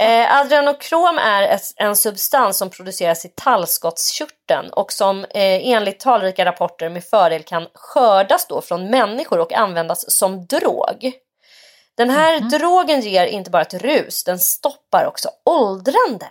[0.00, 6.44] Eh, adrenokrom är ett, en substans som produceras i tallskottskörteln och som eh, enligt talrika
[6.44, 11.12] rapporter med fördel kan skördas då från människor och användas som drog.
[11.98, 16.26] Den här drogen ger inte bara ett rus, den stoppar också åldrande.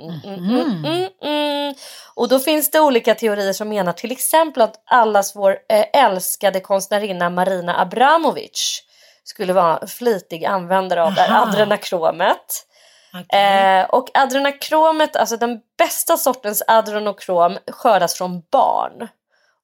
[0.00, 1.74] Mm, mm, mm, mm, mm.
[2.14, 6.60] Och då finns det olika teorier som menar till exempel att allas vår eh, älskade
[6.60, 8.82] konstnärinna Marina Abramovic
[9.24, 11.48] skulle vara flitig användare av det här Aha.
[11.48, 12.66] adrenokromet.
[13.14, 13.40] Okej.
[13.40, 19.08] Eh, och adrenokromet, alltså den bästa sortens adrenokrom skördas från barn.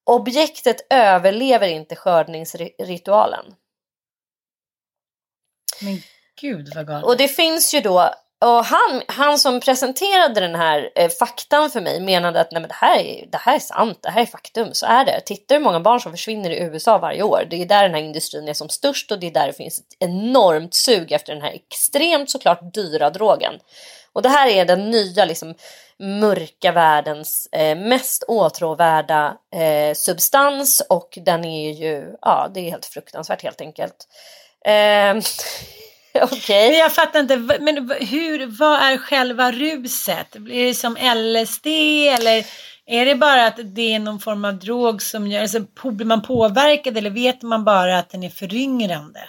[0.05, 3.45] Objektet överlever inte skördningsritualen.
[5.81, 6.03] Men
[6.41, 7.05] gud vad galet.
[7.05, 11.81] Och det finns ju då och han, han som presenterade den här eh, faktan för
[11.81, 14.27] mig menade att Nej, men det, här är, det här är sant, det här är
[14.27, 15.21] faktum, så är det.
[15.21, 17.47] Titta hur många barn som försvinner i USA varje år.
[17.51, 19.79] Det är där den här industrin är som störst och det är där det finns
[19.79, 23.55] ett enormt sug efter den här extremt såklart dyra drogen.
[24.13, 25.55] Och det här är den nya liksom,
[25.99, 32.87] mörka världens eh, mest åtråvärda eh, substans och den är ju, ja det är helt
[32.87, 34.07] fruktansvärt helt enkelt.
[34.67, 35.23] Eh,
[36.23, 36.71] Okej.
[36.71, 40.31] Men jag fattar inte, men hur, vad är själva ruset?
[40.33, 41.67] Blir det som LSD
[42.19, 42.45] eller
[42.87, 46.23] är det bara att det är någon form av drog som gör, alltså blir man
[46.23, 49.21] påverkad eller vet man bara att den är föryngrande?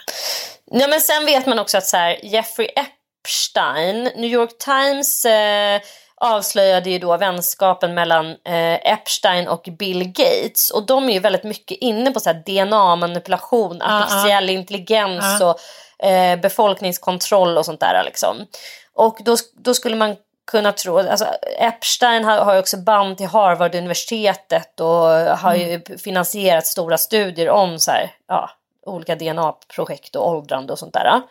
[0.70, 5.80] Ja men sen vet man också att så här, Jeffrey Epstein, New York Times eh,
[6.20, 11.44] avslöjade ju då vänskapen mellan eh, Epstein och Bill Gates och de är ju väldigt
[11.44, 14.54] mycket inne på så DNA-manipulation, artificiell uh -uh.
[14.54, 15.50] intelligens uh -huh.
[15.50, 18.02] och eh, befolkningskontroll och sånt där.
[18.04, 18.46] Liksom.
[18.94, 20.16] Och då, då skulle man
[20.50, 21.26] kunna tro, alltså
[21.58, 25.98] Epstein har, har också band till Harvard-universitetet och har ju mm.
[25.98, 28.50] finansierat stora studier om så här, ja,
[28.86, 31.22] olika DNA-projekt och åldrande och sånt där.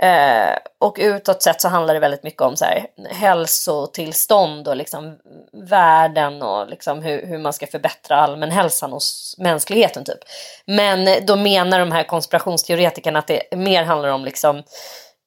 [0.00, 5.18] Eh, och utåt sett så handlar det väldigt mycket om så här, hälsotillstånd och liksom
[5.52, 10.04] världen och liksom hur, hur man ska förbättra allmänhälsan hos mänskligheten.
[10.04, 10.18] Typ.
[10.66, 14.62] Men då menar de här konspirationsteoretikerna att det mer handlar om liksom,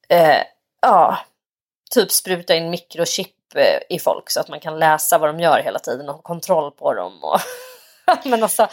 [0.10, 0.38] eh,
[0.82, 1.18] ja,
[1.92, 5.60] typ spruta in mikrochip eh, i folk så att man kan läsa vad de gör
[5.60, 7.24] hela tiden och ha kontroll på dem.
[7.24, 7.40] Och
[8.24, 8.68] men alltså,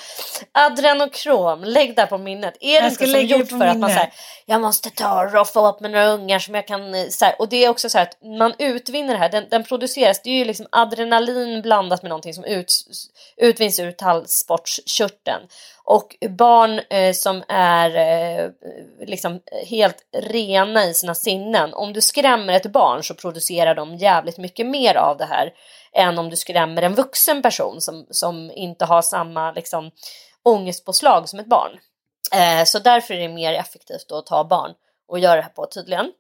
[0.53, 2.57] adrenokrom, lägg där på minnet.
[2.61, 3.71] Är det inte som gjort för minnet.
[3.71, 4.13] att man säger
[4.49, 6.95] jag måste ta och roffa upp med några ungar som jag kan...
[6.95, 9.47] Eh, så här, och det är också så här att man utvinner det här, den,
[9.51, 12.75] den, produceras, det är ju liksom adrenalin blandat med någonting som ut,
[13.37, 15.43] utvinns ur tallsportskörteln.
[15.89, 18.51] Och barn eh, som är eh,
[19.07, 24.39] liksom helt rena i sina sinnen, om du skrämmer ett barn så producerar de jävligt
[24.39, 25.53] mycket mer av det här
[25.93, 29.91] än om du skrämmer en vuxen person som, som inte har samma liksom,
[30.43, 31.79] ångestpåslag som ett barn.
[32.33, 34.71] Eh, så därför är det mer effektivt att ta barn
[35.09, 36.13] och göra det här på tydligen.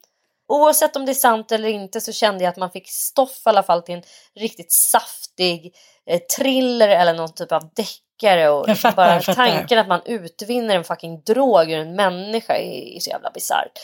[0.48, 3.48] Oavsett om det är sant eller inte så kände jag att man fick stoff i
[3.48, 4.02] alla fall till en
[4.34, 5.74] riktigt saftig
[6.06, 10.00] eh, thriller eller någon typ av deck läkare och jag fattar, bara tanken att man
[10.04, 13.78] utvinner en fucking drog ur en människa är, är så jävla bisarrt.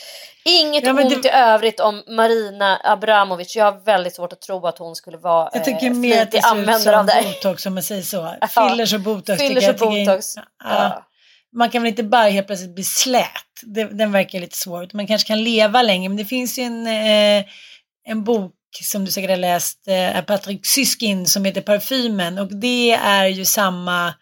[0.45, 1.29] Inget ja, ont det...
[1.29, 3.55] i övrigt om Marina Abramovic.
[3.55, 6.31] Jag har väldigt svårt att tro att hon skulle vara jag tycker eh, mer att
[6.31, 7.23] det användare av det.
[7.23, 8.35] botox om man säger så.
[8.69, 9.41] Fillers och botox.
[9.41, 10.35] Fillers och botox.
[10.35, 10.43] Ja.
[10.59, 11.07] Ja.
[11.55, 13.27] Man kan väl inte bara helt plötsligt bli slät.
[13.61, 14.89] Det, den verkar lite svår.
[14.93, 16.09] Man kanske kan leva länge.
[16.09, 17.45] Men det finns ju en, eh,
[18.05, 22.55] en bok som du säkert har läst, eh, är Patrik Syskin som heter Parfymen och
[22.55, 24.13] det är ju samma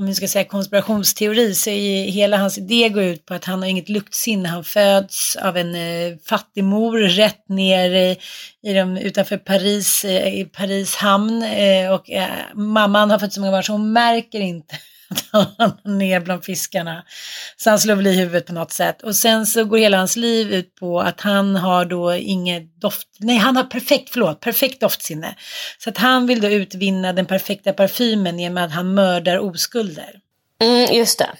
[0.00, 3.62] om vi ska säga konspirationsteori så är hela hans idé går ut på att han
[3.62, 4.48] har inget luktsinne.
[4.48, 8.16] Han föds av en eh, fattig mor rätt ner i,
[8.62, 13.40] i de, utanför Paris, eh, i Paris hamn eh, och eh, mamman har fått så
[13.40, 14.76] många barn så hon märker inte
[15.84, 17.04] ner bland fiskarna.
[17.56, 19.02] Så han slår väl i huvudet på något sätt.
[19.02, 23.08] Och sen så går hela hans liv ut på att han har då inget doft,
[23.18, 25.34] nej han har perfekt, förlåt, perfekt doftsinne.
[25.78, 30.20] Så att han vill då utvinna den perfekta parfymen genom att han mördar oskulder.
[30.60, 31.30] Mm, just det.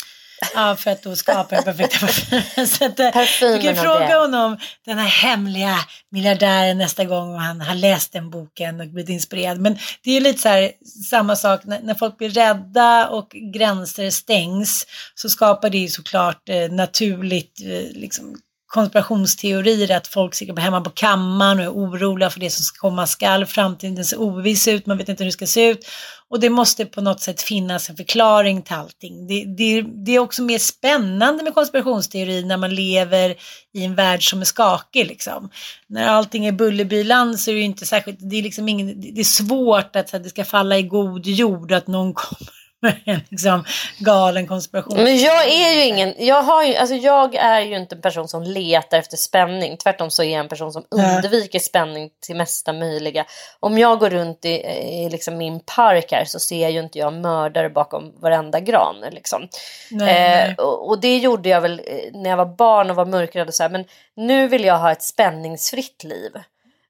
[0.55, 2.67] Ja, för att då skapa den perfekta parfymen.
[2.69, 4.15] Så att, eh, du kan fråga det.
[4.15, 5.77] honom, den här hemliga
[6.11, 9.61] miljardären nästa gång och han har läst den boken och blivit inspirerad.
[9.61, 10.73] Men det är ju lite så här,
[11.11, 16.49] samma sak när, när folk blir rädda och gränser stängs så skapar det ju såklart
[16.49, 18.37] eh, naturligt eh, liksom,
[18.71, 23.07] konspirationsteorier att folk sitter hemma på kammaren och är oroliga för det som ska komma
[23.07, 23.47] skall.
[23.47, 25.87] Framtiden ser oviss ut, man vet inte hur det ska se ut.
[26.29, 29.27] Och det måste på något sätt finnas en förklaring till allting.
[29.27, 33.35] Det, det, det är också mer spännande med konspirationsteori när man lever
[33.75, 35.07] i en värld som är skakig.
[35.07, 35.51] Liksom.
[35.87, 39.25] När allting är Bullerbyland så är det inte särskilt, det är, liksom ingen, det är
[39.25, 42.60] svårt att, att det ska falla i god jord att någon kommer
[43.29, 43.65] liksom
[43.99, 44.97] galen konspiration.
[44.97, 48.29] Men jag är ju ingen, jag, har ju, alltså jag är ju inte en person
[48.29, 49.77] som letar efter spänning.
[49.77, 53.25] Tvärtom så är jag en person som undviker spänning till mesta möjliga.
[53.61, 57.13] Om jag går runt i, i liksom min park här så ser ju inte jag
[57.13, 58.97] mördare bakom varenda gran.
[59.11, 59.49] Liksom.
[59.91, 63.07] Nej, eh, och, och, det gjorde jag väl eh, när jag var barn och var
[63.07, 63.71] mörkrädd och så här.
[63.71, 63.85] Men
[64.17, 66.33] nu vill jag ha ett spänningsfritt liv.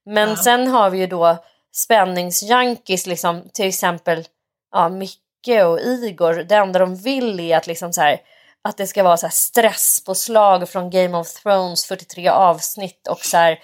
[0.04, 0.36] Men ja.
[0.36, 4.24] sen har vi ju då spänningsjunkies, liksom, till exempel
[4.72, 8.20] ja, Micke Micke och Igor, det enda de vill är att liksom så här,
[8.62, 13.36] att det ska vara så här stresspåslag från Game of Thrones 43 avsnitt och så
[13.36, 13.58] här,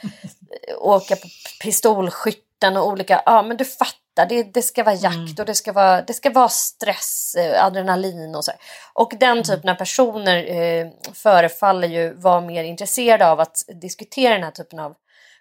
[0.79, 1.29] åka på
[1.63, 5.35] pistolskytten och olika, ja men du fattar, det, det ska vara jakt mm.
[5.39, 8.51] och det ska vara, det ska vara stress, eh, adrenalin och så.
[8.51, 8.61] Här.
[8.93, 9.45] Och den mm.
[9.45, 14.79] typen av personer eh, förefaller ju vara mer intresserade av att diskutera den här typen
[14.79, 14.95] av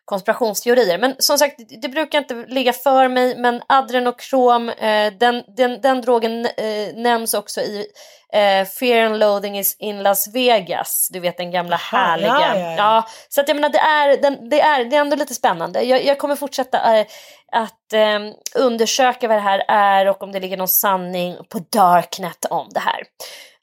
[0.06, 0.98] konspirationsteorier.
[0.98, 3.38] Men som sagt, det brukar inte ligga för mig.
[3.38, 7.88] Men adrenokrom, eh, den, den, den drogen eh, nämns också i
[8.34, 11.10] eh, Fear and Loathing is in Las Vegas.
[11.12, 12.28] Du vet den gamla härliga.
[12.28, 12.76] ja, ja, ja.
[12.78, 15.82] ja, så att jag menar det är, den, det är, det är ändå lite spännande.
[15.82, 17.06] Jag, jag kommer fortsätta eh,
[17.52, 18.20] att eh,
[18.56, 22.80] undersöka vad det här är och om det ligger någon sanning på Darknet om det
[22.80, 23.04] här.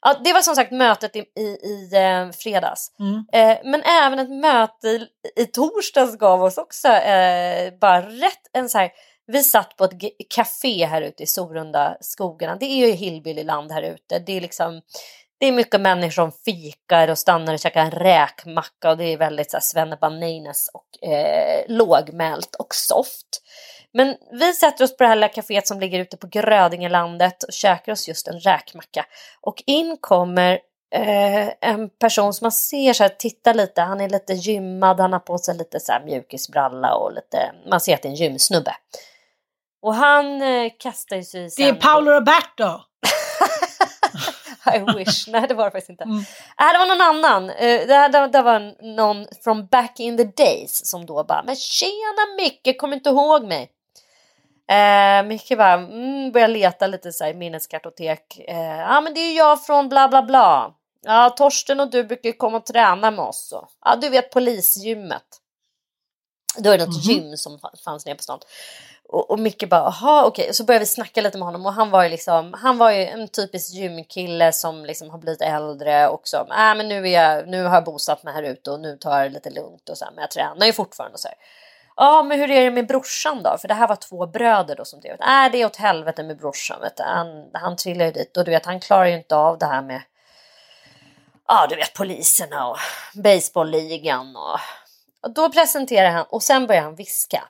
[0.05, 2.91] Ja, det var som sagt mötet i, i, i eh, fredags.
[2.99, 3.25] Mm.
[3.33, 8.69] Eh, men även ett möte i, i torsdags gav oss också eh, bara rätt en
[8.69, 8.91] så här.
[9.27, 9.93] Vi satt på ett
[10.29, 12.55] café här ute i Sorunda skogarna.
[12.55, 14.19] Det är ju hillbillyland här ute.
[14.19, 14.81] Det är liksom
[15.39, 19.17] det är mycket människor som fikar och stannar och käkar en räkmacka och det är
[19.17, 23.41] väldigt så här svennebananas och eh, lågmält och soft.
[23.93, 27.53] Men vi sätter oss på det här lilla kaféet som ligger ute på Grödingelandet och
[27.53, 29.05] käkar oss just en räkmacka.
[29.41, 30.59] Och in kommer
[30.95, 35.13] eh, en person som man ser så här, titta lite, han är lite gymmad, han
[35.13, 38.15] har på sig lite så här mjukisbralla och lite, man ser att det är en
[38.15, 38.75] gymsnubbe.
[39.83, 42.79] Och han eh, kastar ju sig Det är sen- Paolo Roberto.
[44.75, 45.27] I wish.
[45.27, 46.03] Nej, det var det faktiskt inte.
[46.03, 46.15] Mm.
[46.59, 47.49] Nej, det var någon annan.
[47.49, 51.43] Eh, Det, här, det, det var någon från back in the days som då bara,
[51.43, 53.69] men tjena Micke, kommer inte ihåg mig?
[54.71, 58.39] Eh, Micke bara, mm, börjar leta lite så här i minneskartotek.
[58.47, 60.73] Eh, ja, men det är ju jag från bla bla bla.
[61.05, 63.53] Ja, Torsten och du brukar ju komma och träna med oss.
[63.85, 65.23] Ja, du vet polisgymmet.
[66.57, 68.39] Då är det något gym som fa- fanns nere på stan.
[69.13, 70.43] Och, och Micke bara, jaha okej.
[70.43, 70.53] Okay.
[70.53, 73.05] Så började vi snacka lite med honom och han var ju liksom, han var ju
[73.05, 77.47] en typisk gymkille som liksom har blivit äldre och som, äh, men nu, är jag,
[77.47, 79.97] nu har jag bosatt mig här ute och nu tar jag det lite lugnt och
[79.97, 81.37] så här, men jag tränar ju fortfarande och så här.
[81.95, 83.57] Ja, men hur är det med brorsan då?
[83.57, 85.15] För det här var två bröder då som drev.
[85.19, 86.81] Nej, äh, det är åt helvete med brorsan.
[86.81, 87.03] Vet du.
[87.03, 89.81] Han, han trillar ju dit och du vet, han klarar ju inte av det här
[89.81, 90.01] med
[91.47, 92.77] ja, du vet poliserna och
[93.13, 94.59] baseballligan och,
[95.21, 97.43] och då presenterar han och sen börjar han viska.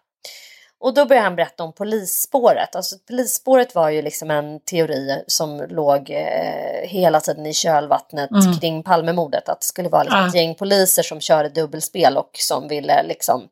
[0.83, 2.75] Och då börjar han berätta om polisspåret.
[2.75, 8.59] Alltså polisspåret var ju liksom en teori som låg eh, hela tiden i kölvattnet Mm.
[8.59, 9.49] kring Palmemordet.
[9.49, 10.27] Att det skulle vara liksom Ja.
[10.27, 13.47] ett gäng poliser som körde dubbelspel och som ville liksom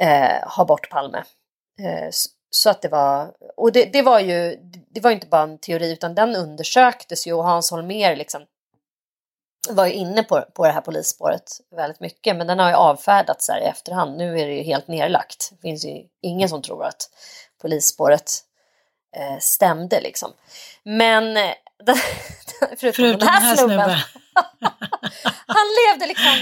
[0.00, 1.18] eh, ha bort Palme.
[1.82, 2.08] Eh,
[2.50, 4.56] så att det var, och det, det var ju,
[4.90, 8.42] det var inte bara en teori utan den undersöktes ju och Hans Holmér liksom
[9.70, 13.46] var ju inne på, på det här polisspåret väldigt mycket men den har ju avfärdats
[13.46, 14.16] så här i efterhand.
[14.16, 15.50] Nu är det ju helt nerlagt.
[15.50, 17.10] Det finns ju ingen som tror att
[17.62, 18.32] polisspåret
[19.16, 20.32] eh, stämde liksom.
[20.82, 21.54] Men eh,
[22.76, 23.78] förutom, Förutom den här snubben.
[23.78, 23.96] snubben.
[25.46, 26.32] Han levde liksom,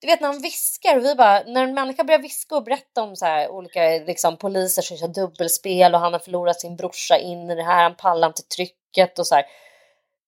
[0.00, 3.02] du vet när han viskar och vi bara, när en människa börjar viska och berätta
[3.02, 7.18] om så här olika liksom, poliser som kör dubbelspel och han har förlorat sin brorsa
[7.18, 9.44] in i det här, han pallar inte trycket och så här.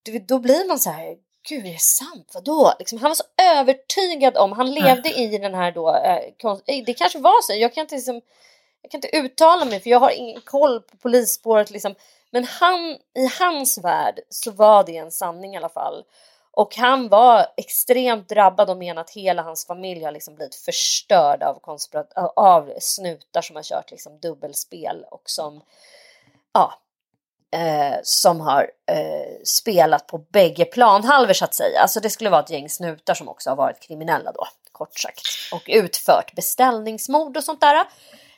[0.02, 1.16] Du Då blir man så här,
[1.48, 2.30] gud är det sant?
[2.34, 2.74] Vadå?
[2.78, 3.24] Liksom, han var så
[3.56, 7.52] övertygad om, han levde i den här då, eh, konst- eh, det kanske var så,
[7.52, 8.20] jag kan inte liksom,
[8.82, 11.94] jag kan inte uttala mig för jag har ingen koll på polisspåret liksom.
[12.30, 12.80] Men han,
[13.14, 16.04] i hans värld så var det en sanning i alla fall.
[16.54, 21.42] Och han var extremt drabbad och menar att hela hans familj har liksom blivit förstörd
[21.42, 25.60] av, konspirat- av- av snutar som har kört liksom dubbelspel och som,
[26.52, 26.74] ja,
[27.52, 31.80] eh, som har eh, spelat på bägge planhalvor så att säga.
[31.80, 35.22] Alltså det skulle vara ett gäng snutar som också har varit kriminella då, kort sagt.
[35.52, 37.84] Och utfört beställningsmord och sånt där.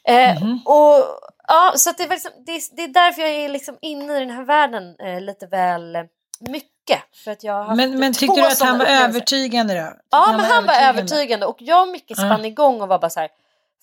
[0.09, 1.05] Eh, och,
[1.48, 4.31] ja, så det, liksom, det, är, det är därför jag är liksom inne i den
[4.31, 5.96] här världen eh, lite väl
[6.40, 7.00] mycket.
[7.24, 9.92] För att jag har haft Men, men tyckte du att han var övertygande då?
[10.11, 13.20] Ja, men han var övertygande och jag och Micke spann igång och var bara så
[13.20, 13.29] här,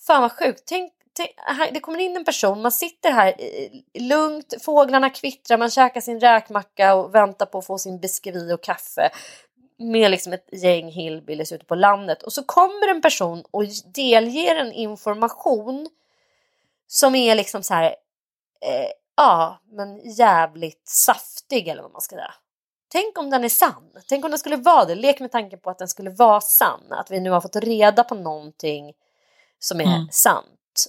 [0.06, 0.92] fan vad sjukt, tänk,
[1.72, 3.34] det kommer in en person, man sitter här
[3.98, 8.62] lugnt, fåglarna kvittrar, man käkar sin räkmacka och väntar på att få sin biskvi och
[8.62, 9.10] kaffe
[9.78, 14.56] med liksom ett gäng hillbillies ute på landet och så kommer en person och delger
[14.56, 15.88] en information
[16.86, 17.84] som är liksom så här,
[18.66, 22.34] eh, ja, men jävligt saftig eller vad man ska säga.
[22.88, 23.92] Tänk om den är sann.
[24.08, 24.94] Tänk om den skulle vara det.
[24.94, 26.92] Lek med tanken på att den skulle vara sann.
[26.92, 28.92] Att vi nu har fått reda på någonting
[29.58, 30.08] som är Mm.
[30.10, 30.46] sant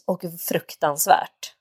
[0.08, 1.54] och fruktansvärt.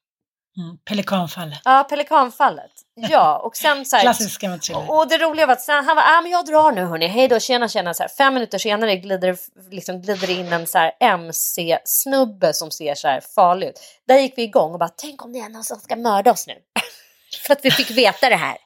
[0.57, 1.61] Mm, pelikanfallet.
[1.65, 2.71] Ja, pelikanfallet.
[2.95, 4.91] Ja, och sen så här, Klassiska matriller.
[4.91, 7.29] och det roliga var att sen, han var, ah, men jag drar nu hörni, hej
[7.29, 7.95] då, tjena tjena.
[7.95, 12.71] Så här, fem minuter senare glider, det- liksom, glider in en så här MC-snubbe som
[12.71, 13.81] ser så här farlig ut.
[14.09, 16.47] Där gick vi igång och bara, tänk om det är någon som ska mörda oss
[16.47, 16.55] nu.
[17.47, 18.57] För att vi fick veta det här.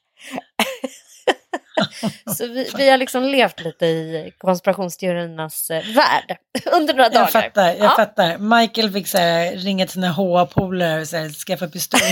[2.36, 6.36] så vi, vi har liksom levt lite i konspirationsteoriernas eh, värld
[6.72, 7.20] under några dagar.
[7.20, 7.90] Jag fattar, jag Ja.
[7.96, 8.38] fattar.
[8.38, 12.00] Michael fick så här, ringa till sina HA-polare och så här, skaffa pistol.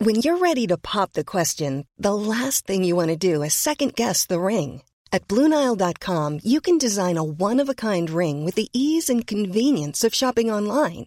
[0.00, 3.54] When you're ready to pop the question, the last thing you want to do is
[3.54, 4.82] second guess the ring.
[5.12, 9.26] At Bluenile.com, you can design a one of a kind ring with the ease and
[9.26, 11.06] convenience of shopping online.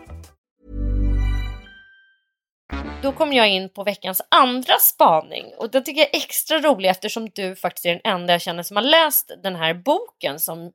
[3.03, 6.89] Då kom jag in på veckans andra spaning och det tycker jag är extra rolig
[6.89, 10.71] eftersom du faktiskt är den enda jag känner som har läst den här boken som,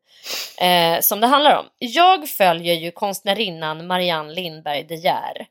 [0.61, 1.65] eh, som det handlar om.
[1.79, 5.47] Jag följer ju konstnärinnan Marianne Lindberg De Geer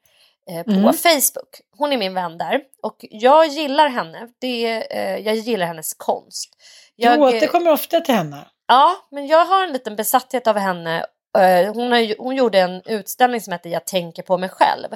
[0.50, 0.94] eh, på Mm.
[0.94, 1.62] Facebook.
[1.78, 4.28] Hon är min vän där och jag gillar henne.
[4.42, 4.66] Det,
[4.98, 6.50] eh, jag gillar hennes konst.
[6.96, 8.46] Jag, du återkommer ofta till henne.
[8.68, 11.06] Ja, men jag har en liten besatthet av henne.
[11.38, 14.88] Eh, Hon, har, hon gjorde en utställning som heter Jag tänker på mig själv.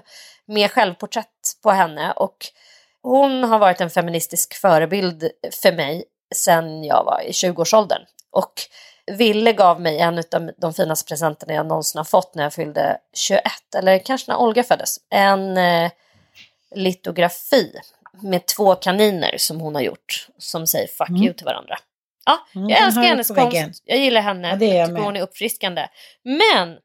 [0.46, 1.26] Med självporträtt
[1.64, 2.12] på henne.
[2.12, 2.38] Och
[3.02, 5.30] hon har varit en feministisk förebild
[5.62, 6.04] för mig
[6.36, 8.02] sedan jag var i 20-årsåldern.
[8.32, 8.54] Och
[9.12, 12.98] Ville gav mig en av de finaste presenterna jag någonsin har fått när jag fyllde
[13.14, 13.44] 21.
[13.78, 14.98] Eller kanske när Olga föddes.
[15.10, 15.92] En eh,
[16.76, 17.80] litografi
[18.22, 20.28] med två kaniner som hon har gjort.
[20.38, 21.24] Som säger fuck Mm.
[21.24, 21.78] you till varandra.
[22.26, 23.40] Ja, Mm, jag den älskar hennes konst.
[23.56, 23.74] väggen.
[23.86, 24.48] Jag gillar henne.
[24.50, 25.88] Ja, det jag tycker hon är uppfriskande.
[26.24, 26.78] Men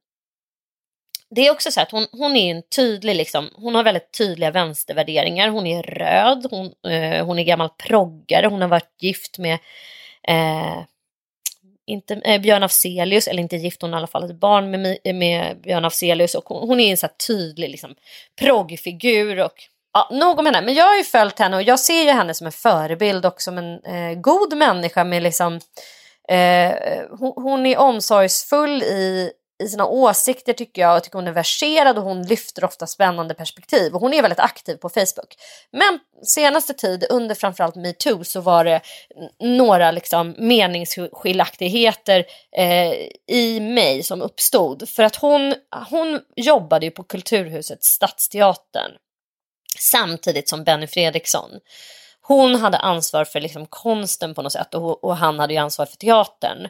[1.30, 4.50] det är också så att hon, hon är en tydlig, liksom, hon har väldigt tydliga
[4.50, 5.48] vänstervärderingar.
[5.48, 9.58] Hon är röd, hon, eh, hon är gammal proggare, hon har varit gift med
[10.28, 10.82] eh,
[11.86, 14.80] inte, eh, Björn Afzelius, eller inte gift, hon har i alla fall ett barn med,
[14.80, 17.94] Mi- med Björn Afzelius och hon, hon är en så här tydlig liksom,
[18.40, 19.52] proggfigur och
[19.96, 20.60] Ja, nog om henne.
[20.60, 23.42] Men jag har ju följt henne och jag ser ju henne som en förebild och
[23.42, 25.60] som en eh, god människa med liksom
[26.28, 26.72] eh,
[27.18, 29.30] hon, hon är omsorgsfull i,
[29.62, 30.96] i sina åsikter tycker jag.
[30.96, 33.94] och tycker hon är verserad och hon lyfter ofta spännande perspektiv.
[33.94, 35.34] Och hon är väldigt aktiv på Facebook.
[35.72, 38.80] Men senaste tid, under framförallt metoo, så var det
[39.42, 42.24] några liksom meningsskiljaktigheter
[42.56, 42.92] eh,
[43.26, 44.88] i mig som uppstod.
[44.88, 45.54] För att hon,
[45.90, 48.92] hon jobbade ju på Kulturhuset Stadsteatern
[49.78, 51.50] samtidigt som Benny Fredriksson.
[52.20, 55.86] Hon hade ansvar för liksom konsten på något sätt och, och han hade ju ansvar
[55.86, 56.68] för teatern.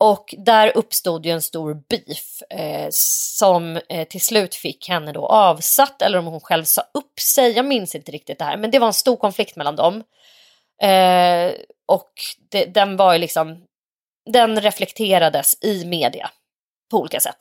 [0.00, 5.26] Och där uppstod ju en stor beef eh, som eh, till slut fick henne då
[5.26, 7.52] avsatt eller om hon själv sa upp sig.
[7.52, 10.02] Jag minns inte riktigt det här men det var en stor konflikt mellan dem.
[10.82, 11.52] Eh,
[11.86, 12.12] och
[12.50, 13.64] det, den var ju liksom,
[14.30, 16.30] den reflekterades i media
[16.90, 17.36] på olika sätt.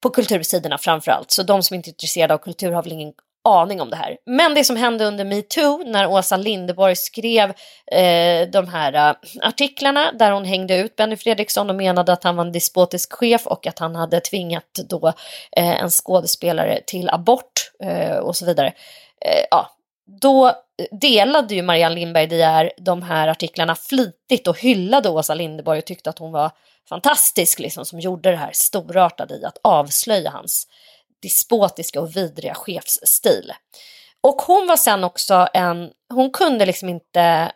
[0.00, 1.30] På kultursidorna framförallt.
[1.30, 3.12] Så de som inte är intresserade av kultur har väl ingen
[3.44, 4.16] aning om det här.
[4.26, 7.50] Men det som hände under metoo när Åsa Linderborg skrev
[7.92, 9.16] eh, de här eh,
[9.48, 13.46] artiklarna där hon hängde ut Benny Fredriksson och menade att han var en despotisk chef
[13.46, 15.08] och att han hade tvingat då
[15.56, 18.72] eh, en skådespelare till abort eh, och så vidare.
[19.26, 19.70] Eh, ja,
[20.20, 20.52] då
[21.00, 25.84] delade ju Marianne Lindberg De Geer de här artiklarna flitigt och hyllade Åsa Linderborg och
[25.84, 26.50] tyckte att hon var
[26.88, 30.66] fantastisk liksom, som gjorde det här storartade i att avslöja hans
[31.22, 33.52] despotiska och vidriga chefsstil.
[34.20, 37.52] Och hon var sen också en, hon kunde liksom inte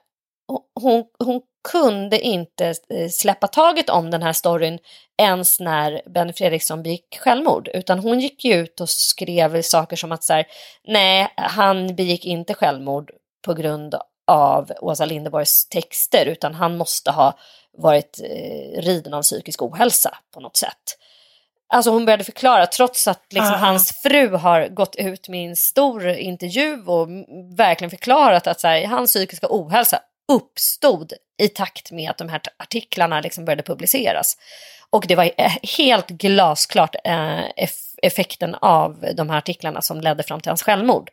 [0.80, 1.40] hon, hon
[1.72, 4.78] kunde inte eh, släppa taget om den här storyn
[5.18, 7.68] ens när Benny Fredriksson begick självmord.
[7.74, 10.46] Utan hon gick ju ut och skrev saker som att så här,
[10.84, 13.10] nej, han begick inte självmord
[13.46, 13.94] på grund
[14.26, 17.38] av Åsa Linderborgs texter utan han måste ha
[17.78, 20.98] varit eh, riden av psykisk ohälsa på något sätt.
[21.74, 23.56] Alltså hon började förklara trots att liksom Ah.
[23.56, 27.08] hans fru har gått ut med en stor intervju och
[27.58, 30.00] verkligen förklarat att så här, hans psykiska ohälsa
[30.32, 31.12] uppstod
[31.42, 34.36] i takt med att de här artiklarna liksom började publiceras.
[34.90, 40.22] Och det var eh, helt glasklart eh, eff- effekten av de här artiklarna som ledde
[40.22, 41.10] fram till hans självmord.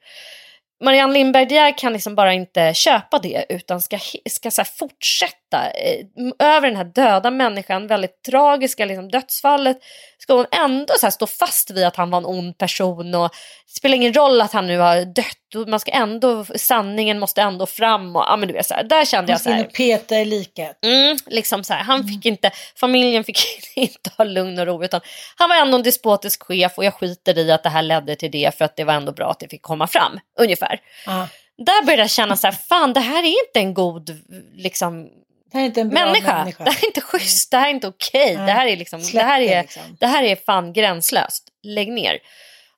[0.84, 3.99] Marianne Lindberg De Geer kan liksom bara inte köpa det utan ska,
[4.30, 6.06] ska så fortsätta eh,
[6.39, 9.78] över den här döda människan, väldigt tragiska liksom, dödsfallet.
[10.18, 13.30] Ska hon ändå så stå fast vid att han var en ond person och
[13.68, 17.41] det spelar ingen roll att han nu har dött och man ska ändå, sanningen måste
[17.41, 19.64] ändå fram och ja men du vet så här, där kände jag så här.
[19.64, 20.86] peta i liket.
[20.86, 23.39] Mm, liksom så här, han fick inte, familjen fick
[23.76, 25.01] inte ha lugn och ro utan
[25.36, 28.32] han var ändå en despotisk chef och jag skiter i att det här ledde till
[28.32, 30.82] det för att det var ändå bra att det fick komma fram, ungefär.
[31.06, 31.28] Ja.
[31.58, 34.22] Där började jag känna så här, fan det här är inte en god
[34.56, 35.10] liksom,
[35.54, 36.38] Det här är inte en bra människa.
[36.38, 36.64] människa.
[36.64, 38.45] Det här är inte schysst, det här är inte okej, Nej.
[38.45, 39.97] det här är liksom, det här är, liksom.
[39.99, 42.20] det här är fan gränslöst, lägg ner.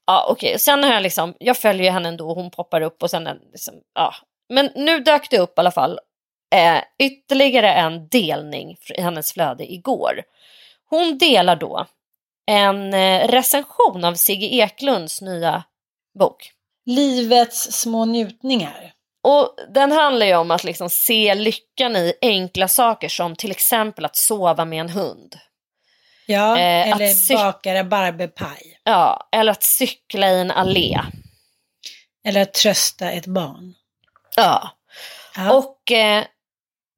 [0.05, 3.29] Ja okej, sen har jag liksom, jag följer henne ändå, hon poppar upp och sen
[3.51, 4.13] liksom, ja.
[4.49, 5.99] Men nu dök det upp i alla fall
[6.55, 10.23] eh, ytterligare en delning i hennes flöde igår.
[10.89, 11.85] Hon delar då
[12.51, 15.63] en eh, recension av Sigge Eklunds nya
[16.19, 16.51] bok.
[16.85, 18.94] Livets små njutningar.
[19.27, 24.05] Och den handlar ju om att liksom se lyckan i enkla saker som till exempel
[24.05, 25.35] att sova med en hund.
[26.25, 28.79] Ja, Eh, eller baka rabarberpaj.
[28.83, 30.99] Ja, eller att cykla i en allé.
[32.27, 33.73] Eller att trösta ett barn.
[34.35, 34.69] Ja.
[35.35, 35.53] Ja.
[35.53, 36.23] Och eh,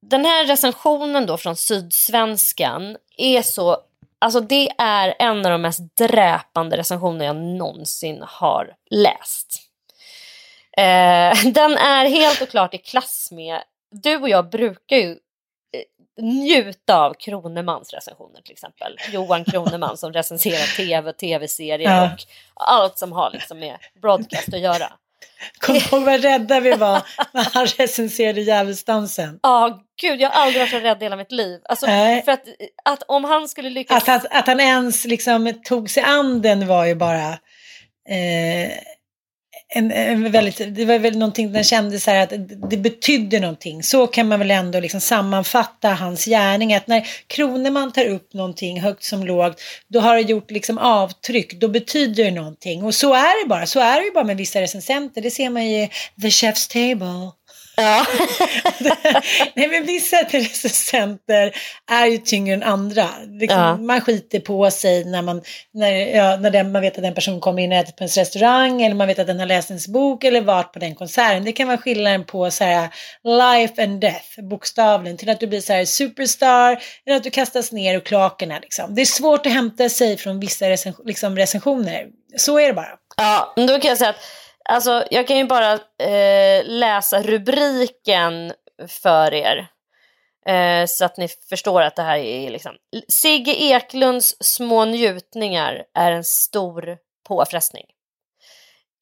[0.06, 3.78] den här recensionen då från Sydsvenskan är så,
[4.18, 9.67] alltså det är en av de mest dräpande recensioner jag någonsin har läst.
[10.78, 16.24] Eh, den är helt och klart i klass med, du och jag brukar ju eh,
[16.24, 18.96] njuta av Kronemans recensioner till exempel.
[19.12, 22.10] Johan Kroneman som recenserar tv, tv-serier Ja.
[22.54, 24.92] och allt som har liksom med broadcast att göra.
[25.58, 27.02] Kom ihåg vad rädda vi var
[27.32, 29.38] när han recenserade Djävulsdansen.
[29.42, 31.60] Ja, gud jag har aldrig varit så rädd i hela mitt liv.
[31.64, 32.22] Alltså, Nej.
[32.24, 32.44] för att,
[32.84, 34.02] att om han skulle lyckas...
[34.02, 37.28] Att han, att han ens liksom tog sig an den var ju bara
[38.08, 38.72] eh,
[39.70, 42.32] en, en väldigt, det var väl någonting, den kände så här att
[42.70, 43.82] det betydde någonting.
[43.82, 46.74] Så kan man väl ändå liksom sammanfatta hans gärning.
[46.74, 51.60] Att när Kroneman tar upp någonting högt som lågt, då har det gjort liksom avtryck,
[51.60, 52.84] då betyder det någonting.
[52.84, 55.20] Och så är det bara, så är det ju bara med vissa recensenter.
[55.20, 55.90] Det ser man ju i
[56.22, 57.32] The Chef's Table.
[57.78, 58.06] Ja.
[59.54, 61.56] Nej men vissa recensenter
[61.90, 63.08] är ju tyngre än andra.
[63.40, 63.76] Liksom, Ja.
[63.76, 65.42] Man skiter på sig när, man,
[65.74, 68.16] när, ja, när den, man vet att den personen kommer in och äter på ens
[68.16, 71.44] restaurang eller man vet att den har läst ens bok eller varit på den konserten.
[71.44, 72.88] Det kan vara skillnaden på så här,
[73.24, 77.72] life and death, bokstavligen, till att du blir så här superstar eller att du kastas
[77.72, 78.58] ner och klakerna.
[78.62, 78.94] Liksom.
[78.94, 82.06] Det är svårt att hämta sig från vissa recens, liksom, recensioner.
[82.36, 82.88] Så är det bara.
[83.16, 84.16] ja, men då kan jag säga att
[84.68, 88.52] alltså, jag kan ju bara eh, läsa rubriken
[88.88, 89.68] för er.
[90.46, 92.72] Eh, så att ni förstår att det här är liksom...
[93.08, 96.98] Sigge Eklunds små njutningar är en stor
[97.28, 97.84] påfrestning.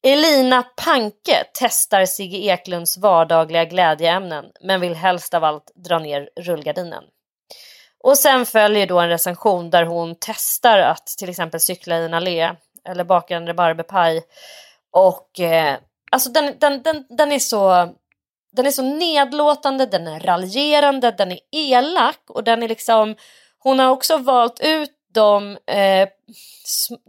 [0.03, 7.03] Elina Panke testar Sigge Eklunds vardagliga glädjeämnen men vill helst av allt dra ner rullgardinen.
[8.03, 12.13] Och sen följer då en recension där hon testar att till exempel cykla i en
[12.13, 12.51] allé
[12.89, 14.23] eller baka en rabarberpaj.
[14.97, 15.77] Och eh,
[16.11, 17.89] alltså den, den, den, den är så
[18.51, 23.15] den är så nedlåtande, den är raljerande, den är elak och den är liksom
[23.59, 26.09] hon har också valt ut de, eh,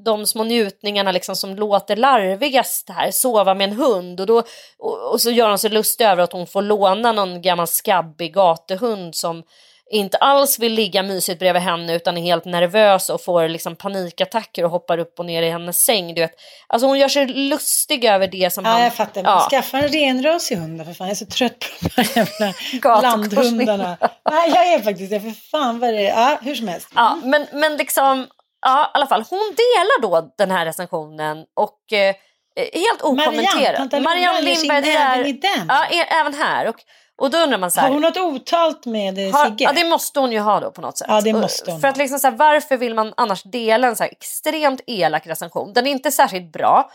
[0.05, 4.21] de små njutningarna liksom som låter larvigast här, sova med en hund.
[4.21, 4.43] Och, då,
[4.79, 8.35] och, och så gör hon sig lustig över att hon får låna någon gammal skabbig
[8.35, 9.43] gatuhund som
[9.91, 14.65] inte alls vill ligga mysigt bredvid henne utan är helt nervös och får liksom panikattacker
[14.65, 16.15] och hoppar upp och ner i hennes säng.
[16.15, 16.33] Du vet.
[16.67, 18.83] Alltså hon gör sig lustig över det som Ja, han...
[18.83, 19.23] jag fattar.
[19.23, 21.07] Men Skaffa en renrasig hund för fan.
[21.07, 23.97] Jag är så trött på de här jävla landhundarna.
[24.31, 25.21] Nej, jag är faktiskt det.
[25.21, 26.21] För fan vad det är.
[26.21, 26.89] Ja, hur som helst.
[26.95, 28.27] Ja, men, men liksom,
[28.67, 32.15] ja, i alla fall, hon delar då den här recensionen och eh,
[32.59, 33.77] helt okommenterat.
[33.77, 35.67] Tanta Marianne Lindberg det även är, i den.
[35.69, 36.69] ja, är, även här.
[36.69, 36.77] Och,
[37.19, 39.65] och då undrar man så här, Har hon något otalt med eh, har, Sigge?
[39.65, 41.07] ja, det måste hon ju ha då på något sätt.
[41.11, 43.97] Ja, det måste hon För att liksom så här, varför vill man annars dela en
[43.97, 45.73] så här extremt elak recension?
[45.73, 46.91] Den är inte särskilt bra.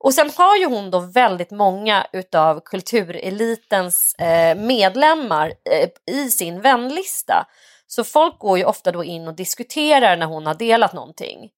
[0.00, 6.60] Och sen har ju hon då väldigt många utav kulturelitens eh, medlemmar eh, i sin
[6.60, 7.46] vänlista.
[7.86, 11.50] Så folk går ju ofta då in och diskuterar när hon har delat någonting.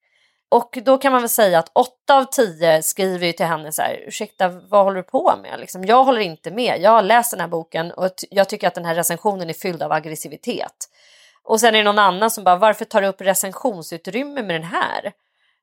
[0.53, 3.83] Och då kan man väl säga att åtta av tio skriver ju till henne så
[3.83, 5.61] här, ursäkta vad håller du på med?
[5.61, 8.75] Liksom, jag håller inte med, jag har läst den här boken och jag tycker att
[8.75, 10.89] den här recensionen är fylld av aggressivitet.
[11.43, 14.71] Och sen är det någon annan som bara, varför tar du upp recensionsutrymme med den
[14.71, 15.13] här?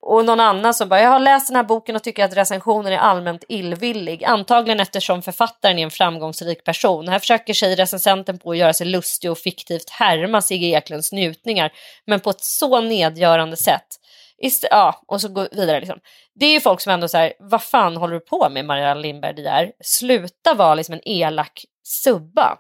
[0.01, 2.93] Och någon annan som bara, jag har läst den här boken och tycker att recensionen
[2.93, 4.23] är allmänt illvillig.
[4.23, 7.07] Antagligen eftersom författaren är en framgångsrik person.
[7.07, 11.73] Här försöker sig recensenten på att göra sig lustig och fiktivt härma Sigge Eklunds njutningar.
[12.05, 13.99] Men på ett så nedgörande sätt.
[14.43, 15.99] Ist ja, och så går vidare liksom.
[16.35, 19.33] Det är ju folk som ändå säger, vad fan håller du på med Marianne Lindberg
[19.33, 19.71] det där?
[19.83, 22.57] Sluta vara liksom en elak subba.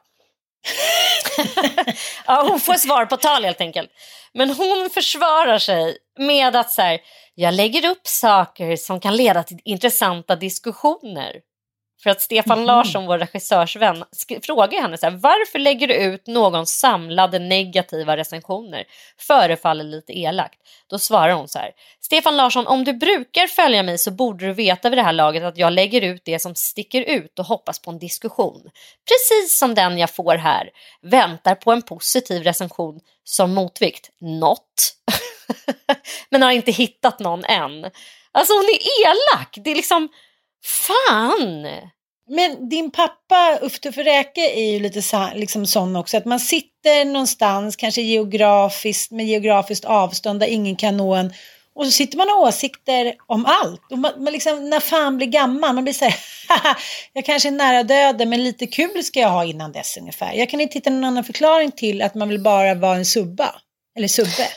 [2.27, 3.89] ja, hon får svar på tal helt enkelt.
[4.33, 6.99] Men hon försvarar sig med att så här,
[7.35, 11.35] jag lägger upp saker som kan leda till intressanta diskussioner.
[12.03, 12.65] För att Stefan mm.
[12.65, 14.03] Larsson, vår regissörsvän,
[14.43, 18.83] frågar henne så här, varför lägger du ut någon samlade negativa recensioner?
[19.19, 20.59] Förefaller lite elakt.
[20.89, 21.71] Då svarar hon så här,
[22.01, 25.43] Stefan Larsson, om du brukar följa mig så borde du veta vid det här laget
[25.43, 28.61] att jag lägger ut det som sticker ut och hoppas på en diskussion.
[29.07, 30.69] Precis som den jag får här.
[31.01, 34.09] Väntar på en positiv recension som motvikt.
[34.21, 34.93] Något.
[36.29, 37.91] Men har inte hittat någon än.
[38.31, 39.57] Alltså hon är elak.
[39.63, 40.09] Det är liksom
[40.65, 41.67] Fan!
[42.29, 47.05] Men din pappa Uffe Räke är ju lite så, liksom sån också, att man sitter
[47.05, 51.33] någonstans, kanske geografiskt, med geografiskt avstånd där ingen kan nå en.
[51.75, 53.91] Och så sitter man och har åsikter om allt.
[53.91, 56.15] Och man, man liksom, när fan blir gammal, man blir så här,
[57.13, 60.33] jag kanske är nära döden men lite kul ska jag ha innan dess ungefär.
[60.33, 63.55] Jag kan inte hitta någon annan förklaring till att man vill bara vara en subba,
[63.97, 64.47] eller subbe.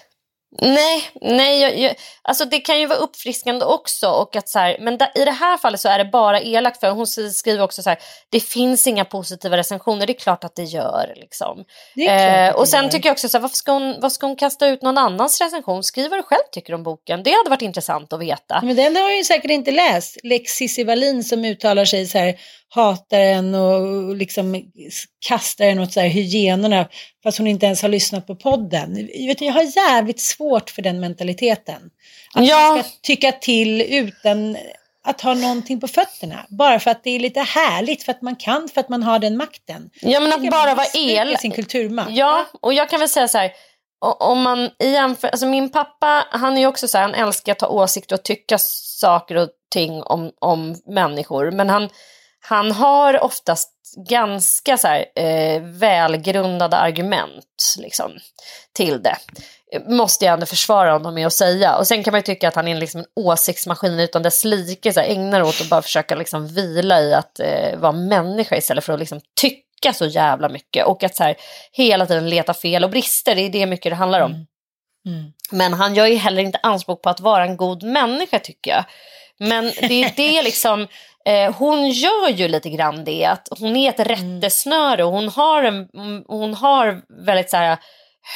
[0.59, 4.09] Nej, nej jag, jag, alltså det kan ju vara uppfriskande också.
[4.09, 6.80] Och att så här, men da, i det här fallet så är det bara elakt
[6.80, 7.98] för hon skriver också så här,
[8.30, 11.14] det finns inga positiva recensioner, det är klart att det gör.
[11.16, 11.64] Liksom.
[11.94, 12.90] Det eh, och sen gör.
[12.90, 15.40] tycker jag också så här, varför ska hon, vad ska hon kasta ut någon annans
[15.40, 15.82] recension?
[15.82, 18.61] Skriv vad du själv tycker om boken, det hade varit intressant att veta.
[18.62, 20.16] Men den har hon ju säkert inte läst.
[20.22, 22.36] Lex Cissi Wallin som uttalar sig så här,
[22.71, 24.71] hatar en och liksom
[25.29, 26.89] kastar en åt så här hyenorna
[27.23, 29.09] fast hon inte ens har lyssnat på podden.
[29.39, 31.91] Jag har jävligt svårt för den mentaliteten.
[32.35, 32.71] Att ja.
[32.75, 34.57] man ska tycka till utan
[35.05, 36.47] att ha någonting på fötterna.
[36.49, 39.18] Bara för att det är lite härligt, för att man kan, för att man har
[39.18, 39.91] den makten.
[40.01, 41.41] Ja men att bara vara elak.
[41.41, 42.11] sin kulturmakt.
[42.11, 43.53] Ja, och jag kan väl säga så här.
[44.18, 47.68] Om man jämför, alltså min pappa han är också så här, han älskar att ta
[47.68, 51.51] åsikter och tycka saker och ting om, om människor.
[51.51, 51.89] Men han,
[52.41, 53.70] han har oftast
[54.09, 58.12] ganska så här, eh, välgrundade argument liksom,
[58.72, 59.16] till det.
[59.88, 61.76] Måste jag ändå försvara honom med att säga.
[61.76, 64.93] Och sen kan man ju tycka att han är liksom en åsiktsmaskin utan dess like.
[64.93, 68.84] Så här, ägnar åt att bara försöka liksom vila i att eh, vara människa istället
[68.84, 70.86] för att liksom tycka så jävla mycket.
[70.86, 71.36] Och att så här,
[71.72, 74.30] hela tiden leta fel och brister, det är det mycket det handlar om.
[74.30, 74.47] Mm.
[75.07, 75.32] Mm.
[75.51, 78.84] Men han gör ju heller inte anspråk på att vara en god människa tycker jag.
[79.38, 80.86] Men det är det liksom
[81.27, 84.09] Eh, hon gör ju lite grann det, att hon är ett mm.
[84.09, 85.89] rättesnöre och hon har, en,
[86.27, 87.79] hon har väldigt så här,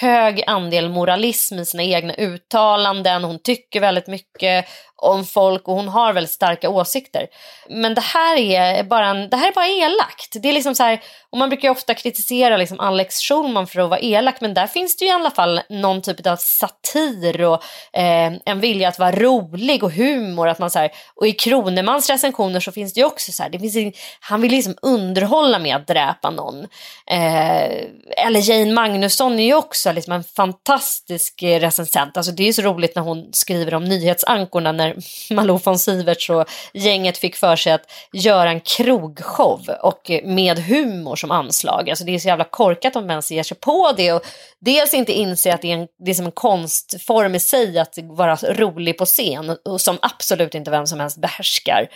[0.01, 3.25] hög andel moralism i sina egna uttalanden.
[3.25, 4.67] Hon tycker väldigt mycket
[5.05, 7.27] om folk och hon har väldigt starka åsikter.
[7.69, 10.37] Men det här är bara, en, det här är bara elakt.
[10.43, 11.01] Det är liksom så här,
[11.31, 14.97] och man brukar ofta kritisera liksom Alex Schulman för att vara elak men där finns
[14.97, 19.13] det ju i alla fall någon typ av satir och eh, en vilja att vara
[19.13, 20.49] rolig och humor.
[20.49, 23.51] Att man så här, och i Kronemans recensioner så finns det ju också så här,
[23.51, 26.67] det finns, han vill liksom underhålla med att dräpa någon.
[27.11, 27.65] Eh,
[28.27, 32.17] eller Jane Magnusson är ju också liksom en fantastisk recensent.
[32.17, 34.94] Alltså det är ju så roligt när hon skriver om nyhetsankorna när
[35.31, 41.17] Malou von Siverts och gänget fick för sig att göra en krogshow och med humor
[41.17, 41.91] som anslag.
[41.91, 44.23] Alltså det är så jävla korkat om ens ger sig på det och
[44.61, 47.99] dels inte inse att det är, en, det är som en konstform i sig att
[48.03, 51.89] vara rolig på scen och som absolut inte vem som helst behärskar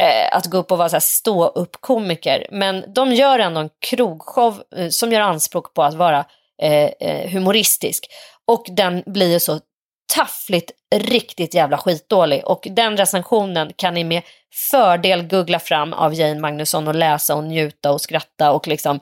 [0.00, 2.46] eh, att gå upp och vara stå upp komiker.
[2.50, 6.24] Men de gör ändå en krogshow eh, som gör anspråk på att vara
[6.62, 8.06] eh, eh humoristisk.
[8.44, 9.60] Och den blir så
[10.14, 14.22] taffligt riktigt jävla skitdålig och den recensionen kan ni med
[14.70, 19.00] fördel googla fram av Jane Magnusson och läsa och njuta och skratta och liksom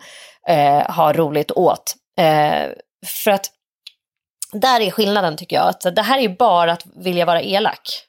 [0.49, 1.95] eh, ha roligt åt.
[2.19, 2.71] Eh,
[3.07, 3.51] för att
[4.53, 8.03] där är skillnaden tycker jag, att det här är bara att vilja vara elak.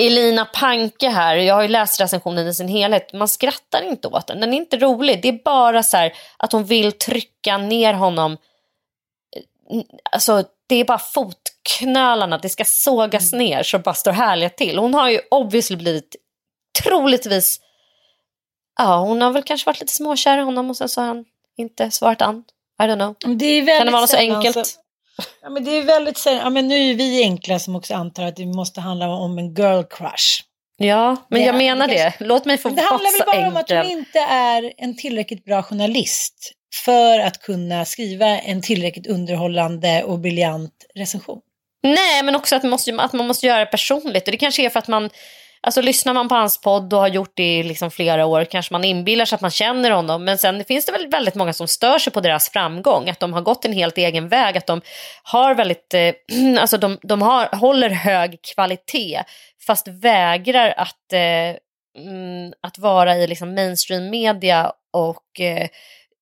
[0.00, 4.26] Elina Panke här, jag har ju läst recensionen i sin helhet, man skrattar inte åt
[4.26, 5.22] den, den är inte rolig.
[5.22, 9.82] Det är bara så här att hon vill trycka ner honom eh,
[10.12, 13.46] alltså det är bara fotknölarna, det ska sågas mm.
[13.46, 14.78] ner så det bara står härliga till.
[14.78, 16.16] Hon har ju obviously blivit
[16.82, 17.60] troligtvis,
[18.78, 21.24] ja hon har väl kanske varit lite småkär i honom och sen så har han
[21.56, 22.44] inte svarat an.
[22.82, 23.36] I don't know.
[23.38, 24.66] Det kan det vara något så enkelt?
[24.66, 24.80] Så,
[25.42, 28.22] ja, men det är väldigt sällan, ja, men nu är vi enkla som också antar
[28.24, 30.42] att det måste handla om en girl crush.
[30.76, 32.02] Ja, men Det- jag menar det det.
[32.02, 33.86] kanske- Låt mig få Men det vara handlar väl bara om att enkel.
[33.86, 36.52] hon inte är en tillräckligt bra journalist
[36.84, 41.40] för att kunna skriva en tillräckligt underhållande och briljant recension.
[41.82, 44.24] Nej, men också att man, måste, att man måste göra det personligt.
[44.24, 45.10] Och det kanske är för att man,
[45.60, 48.74] alltså lyssnar man på hans podd och har gjort det i liksom flera år, kanske
[48.74, 50.24] man inbillar sig att man känner honom.
[50.24, 53.32] Men sen finns det väl väldigt många som stör sig på deras framgång, att de
[53.32, 54.80] har gått en helt egen väg, att de
[55.22, 56.14] har väldigt, eh,
[56.60, 59.22] alltså de, de har, håller hög kvalitet,
[59.66, 61.56] fast vägrar att, eh,
[62.06, 65.68] mm, att vara i liksom mainstream media och eh,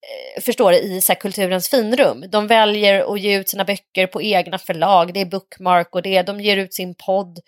[0.03, 2.25] Eh, förstår i så här, kulturens finrum.
[2.29, 6.23] De väljer att ge ut sina böcker på egna förlag, det är Bookmark och det,
[6.23, 7.39] de ger ut sin podd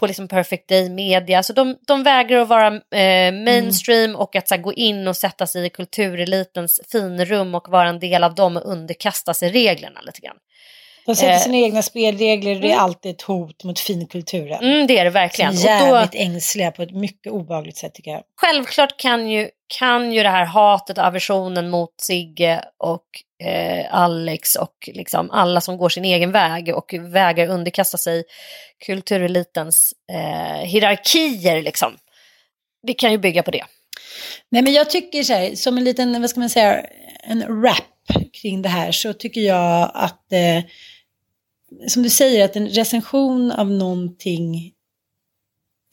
[0.00, 1.42] på liksom Perfect Day Media.
[1.42, 5.16] Så de, de vägrar att vara eh, mainstream och att så här, gå in och
[5.16, 10.00] sätta sig i kulturelitens finrum och vara en del av dem och underkasta sig reglerna
[10.00, 10.36] lite grann.
[11.08, 14.64] De sätter Eh, sina egna spelregler och det är alltid ett hot mot finkulturen.
[14.64, 15.50] Mm, det är det verkligen.
[15.50, 18.22] är Och då, jävligt ängsliga på ett mycket obehagligt sätt tycker jag.
[18.36, 19.48] självklart kan ju,
[19.78, 23.04] kan ju det här hatet och aversionen mot Sigge och
[23.48, 28.24] eh, Alex och liksom alla som går sin egen väg och vägrar underkasta sig
[28.86, 31.96] kulturelitens eh, hierarkier liksom.
[32.86, 33.64] Det kan ju bygga på det.
[34.50, 36.86] Nej men jag tycker så här, som en liten, vad ska man säga,
[37.22, 37.84] en rap
[38.42, 40.64] kring det här så tycker jag att, eh,
[41.88, 44.72] som du säger, att en recension av någonting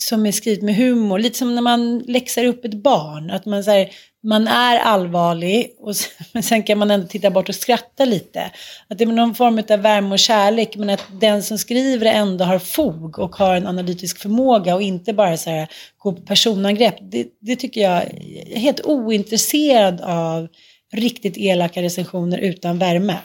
[0.03, 3.63] som är skrivet med humor, lite som när man läxar upp ett barn, att man,
[3.63, 3.89] så här,
[4.23, 8.51] man är allvarlig och sen, men sen kan man ändå titta bort och skratta lite.
[8.87, 12.45] Att det är någon form av värme och kärlek, men att den som skriver ändå
[12.45, 15.67] har fog och har en analytisk förmåga och inte bara så här,
[15.97, 16.95] gå på personangrepp.
[17.01, 20.47] Det, det tycker jag, jag är helt ointresserad av
[20.93, 23.17] riktigt elaka recensioner utan värme.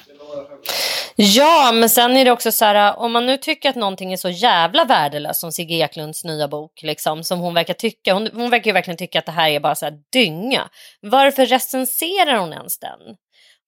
[1.22, 4.12] Ja, men sen är det också så här, äh, om man nu tycker att någonting
[4.12, 8.28] är så jävla värdelöst som Sigge Eklunds nya bok, liksom, som hon verkar tycka, hon,
[8.32, 10.68] hon verkar ju verkligen tycka att det här är bara så här dynga.
[11.00, 12.98] Varför recenserar hon ens den?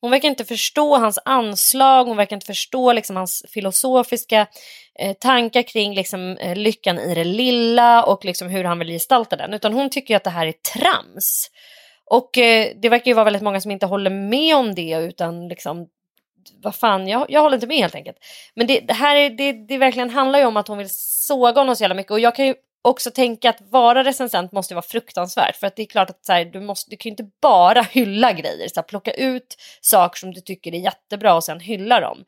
[0.00, 4.46] Hon verkar inte förstå hans anslag, hon verkar inte förstå liksom, hans filosofiska
[4.98, 9.36] eh, tankar kring liksom, eh, lyckan i det lilla och liksom, hur han vill gestalta
[9.36, 11.50] den, utan hon tycker ju att det här är trams.
[12.10, 15.48] Och eh, det verkar ju vara väldigt många som inte håller med om det, utan
[15.48, 15.86] liksom,
[16.62, 18.16] vad fan, jag, jag håller inte med helt enkelt.
[18.54, 21.60] Men det, det här är, det, det verkligen handlar ju om att hon vill såga
[21.60, 22.12] honom så jävla mycket.
[22.12, 25.56] Och jag kan ju också tänka att vara recensent måste vara fruktansvärt.
[25.56, 27.82] För att det är klart att så här, du, måste, du kan ju inte bara
[27.82, 28.68] hylla grejer.
[28.68, 32.24] Så här, plocka ut saker som du tycker är jättebra och sen hylla dem.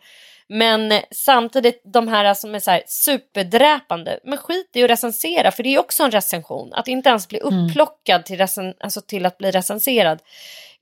[0.48, 5.62] Men samtidigt de här som är så här superdräpande, men skit i att recensera för
[5.62, 6.72] det är också en recension.
[6.72, 10.22] Att inte ens bli upplockad till, recen, alltså till att bli recenserad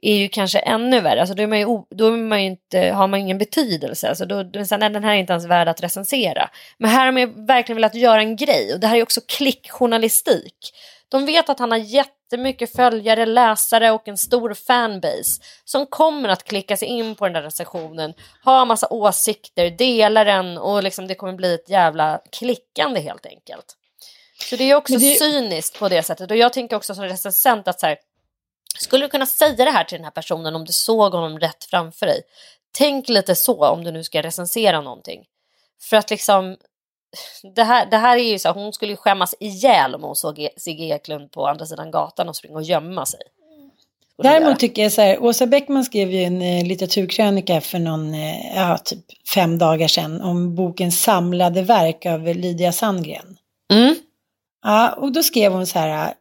[0.02, 1.20] är ju kanske ännu värre.
[1.20, 4.08] Alltså då, är man ju, då är man ju inte, har man ingen betydelse.
[4.08, 6.50] Alltså då, då, här, nej, den här är inte ens värd att recensera.
[6.78, 10.74] Men här har man verkligen velat göra en grej och det här är också klickjournalistik.
[11.08, 16.44] De vet att han har jättemycket följare, läsare och en stor fanbase som kommer att
[16.44, 21.14] klicka sig in på den där recensionen, ha massa åsikter, dela den och liksom det
[21.14, 23.76] kommer bli ett jävla klickande helt enkelt.
[24.50, 27.68] Så det är också det- cyniskt på det sättet och jag tänker också som recensent
[27.68, 27.96] att så här,
[28.78, 31.64] skulle du kunna säga det här till den här personen om du såg honom rätt
[31.64, 32.22] framför dig?
[32.78, 35.24] Tänk lite så om du nu ska recensera någonting.
[35.82, 36.56] För att liksom,
[37.54, 40.16] det här, det här är ju så här, hon skulle ju skämmas ihjäl om hon
[40.16, 43.20] såg E- Sigge Eklund på andra sidan gatan och springa och gömma sig.
[44.18, 44.32] Göra.
[44.32, 48.56] Däremot tycker jag så här, Åsa Bäckman skrev ju en eh, litteraturkrönika för någon, eh,
[48.56, 53.36] ja, typ fem dagar sedan om boken Samlade verk av Lydia Sandgren.
[53.72, 53.94] Mm.
[54.62, 56.14] Ja, och då skrev hon så här,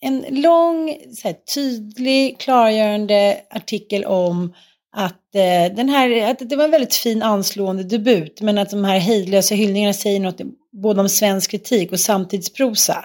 [0.00, 4.54] en lång, så här, tydlig, klargörande artikel om
[4.96, 8.84] att, eh, den här, att det var en väldigt fin anslående debut, men att de
[8.84, 10.40] här hejdlösa hyllningarna säger något
[10.72, 13.04] både om svensk kritik och samtidsprosa.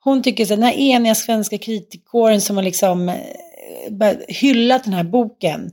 [0.00, 5.04] Hon tycker att den här eniga svenska kritikåren som har liksom eh, hyllat den här
[5.04, 5.70] boken,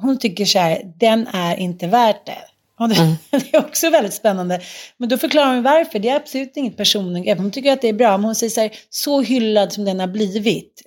[0.00, 2.38] hon tycker så här, den är inte värt det.
[2.80, 4.60] Och det, det är också väldigt spännande.
[4.96, 5.98] Men då förklarar hon varför.
[5.98, 7.38] Det är absolut inget personangrepp.
[7.38, 8.18] Hon tycker att det är bra.
[8.18, 10.82] Men hon säger så här, så hyllad som den har blivit.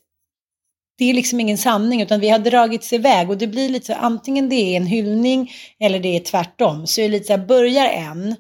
[0.97, 3.29] Det är liksom ingen sanning, utan vi har dragits iväg.
[3.29, 6.87] Och det blir lite så, antingen det är en hyllning eller det är tvärtom.
[6.87, 8.35] Så är det lite så här, börjar en,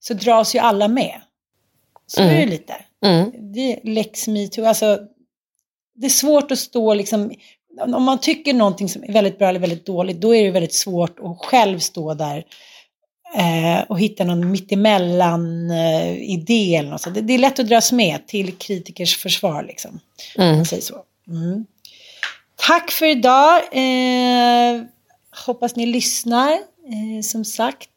[0.00, 1.20] så dras ju alla med.
[2.06, 2.74] Så är det lite.
[3.04, 3.52] Mm.
[3.54, 4.64] Det är lex metoo.
[4.64, 4.98] Alltså,
[5.94, 7.32] det är svårt att stå liksom,
[7.80, 10.74] om man tycker någonting som är väldigt bra eller väldigt dåligt, då är det väldigt
[10.74, 12.44] svårt att själv stå där
[13.34, 16.12] Eh, och hitta någon mittemellan eh,
[16.78, 17.14] eller något sånt.
[17.14, 20.00] Det, det, är lätt att dras med till kritikers försvar liksom.
[20.38, 20.64] Mm.
[20.64, 21.02] Så.
[21.28, 21.66] Mm.
[22.56, 23.62] Tack för idag.
[23.72, 24.82] Eh,
[25.46, 26.52] hoppas ni lyssnar.
[26.52, 27.88] Eh, som sagt.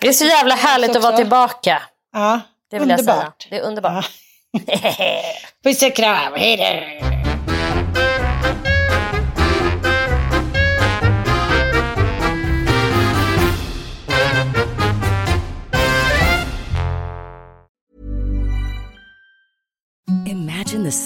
[0.00, 0.98] Det är så jävla härligt också.
[0.98, 1.82] att vara tillbaka.
[2.12, 3.16] Ja, det vill underbart.
[3.16, 3.32] jag säga.
[3.50, 4.10] Det är underbart.
[4.66, 4.92] Ja.
[5.64, 7.15] Puss och kram, hej då!
[20.96, 21.05] Imagine the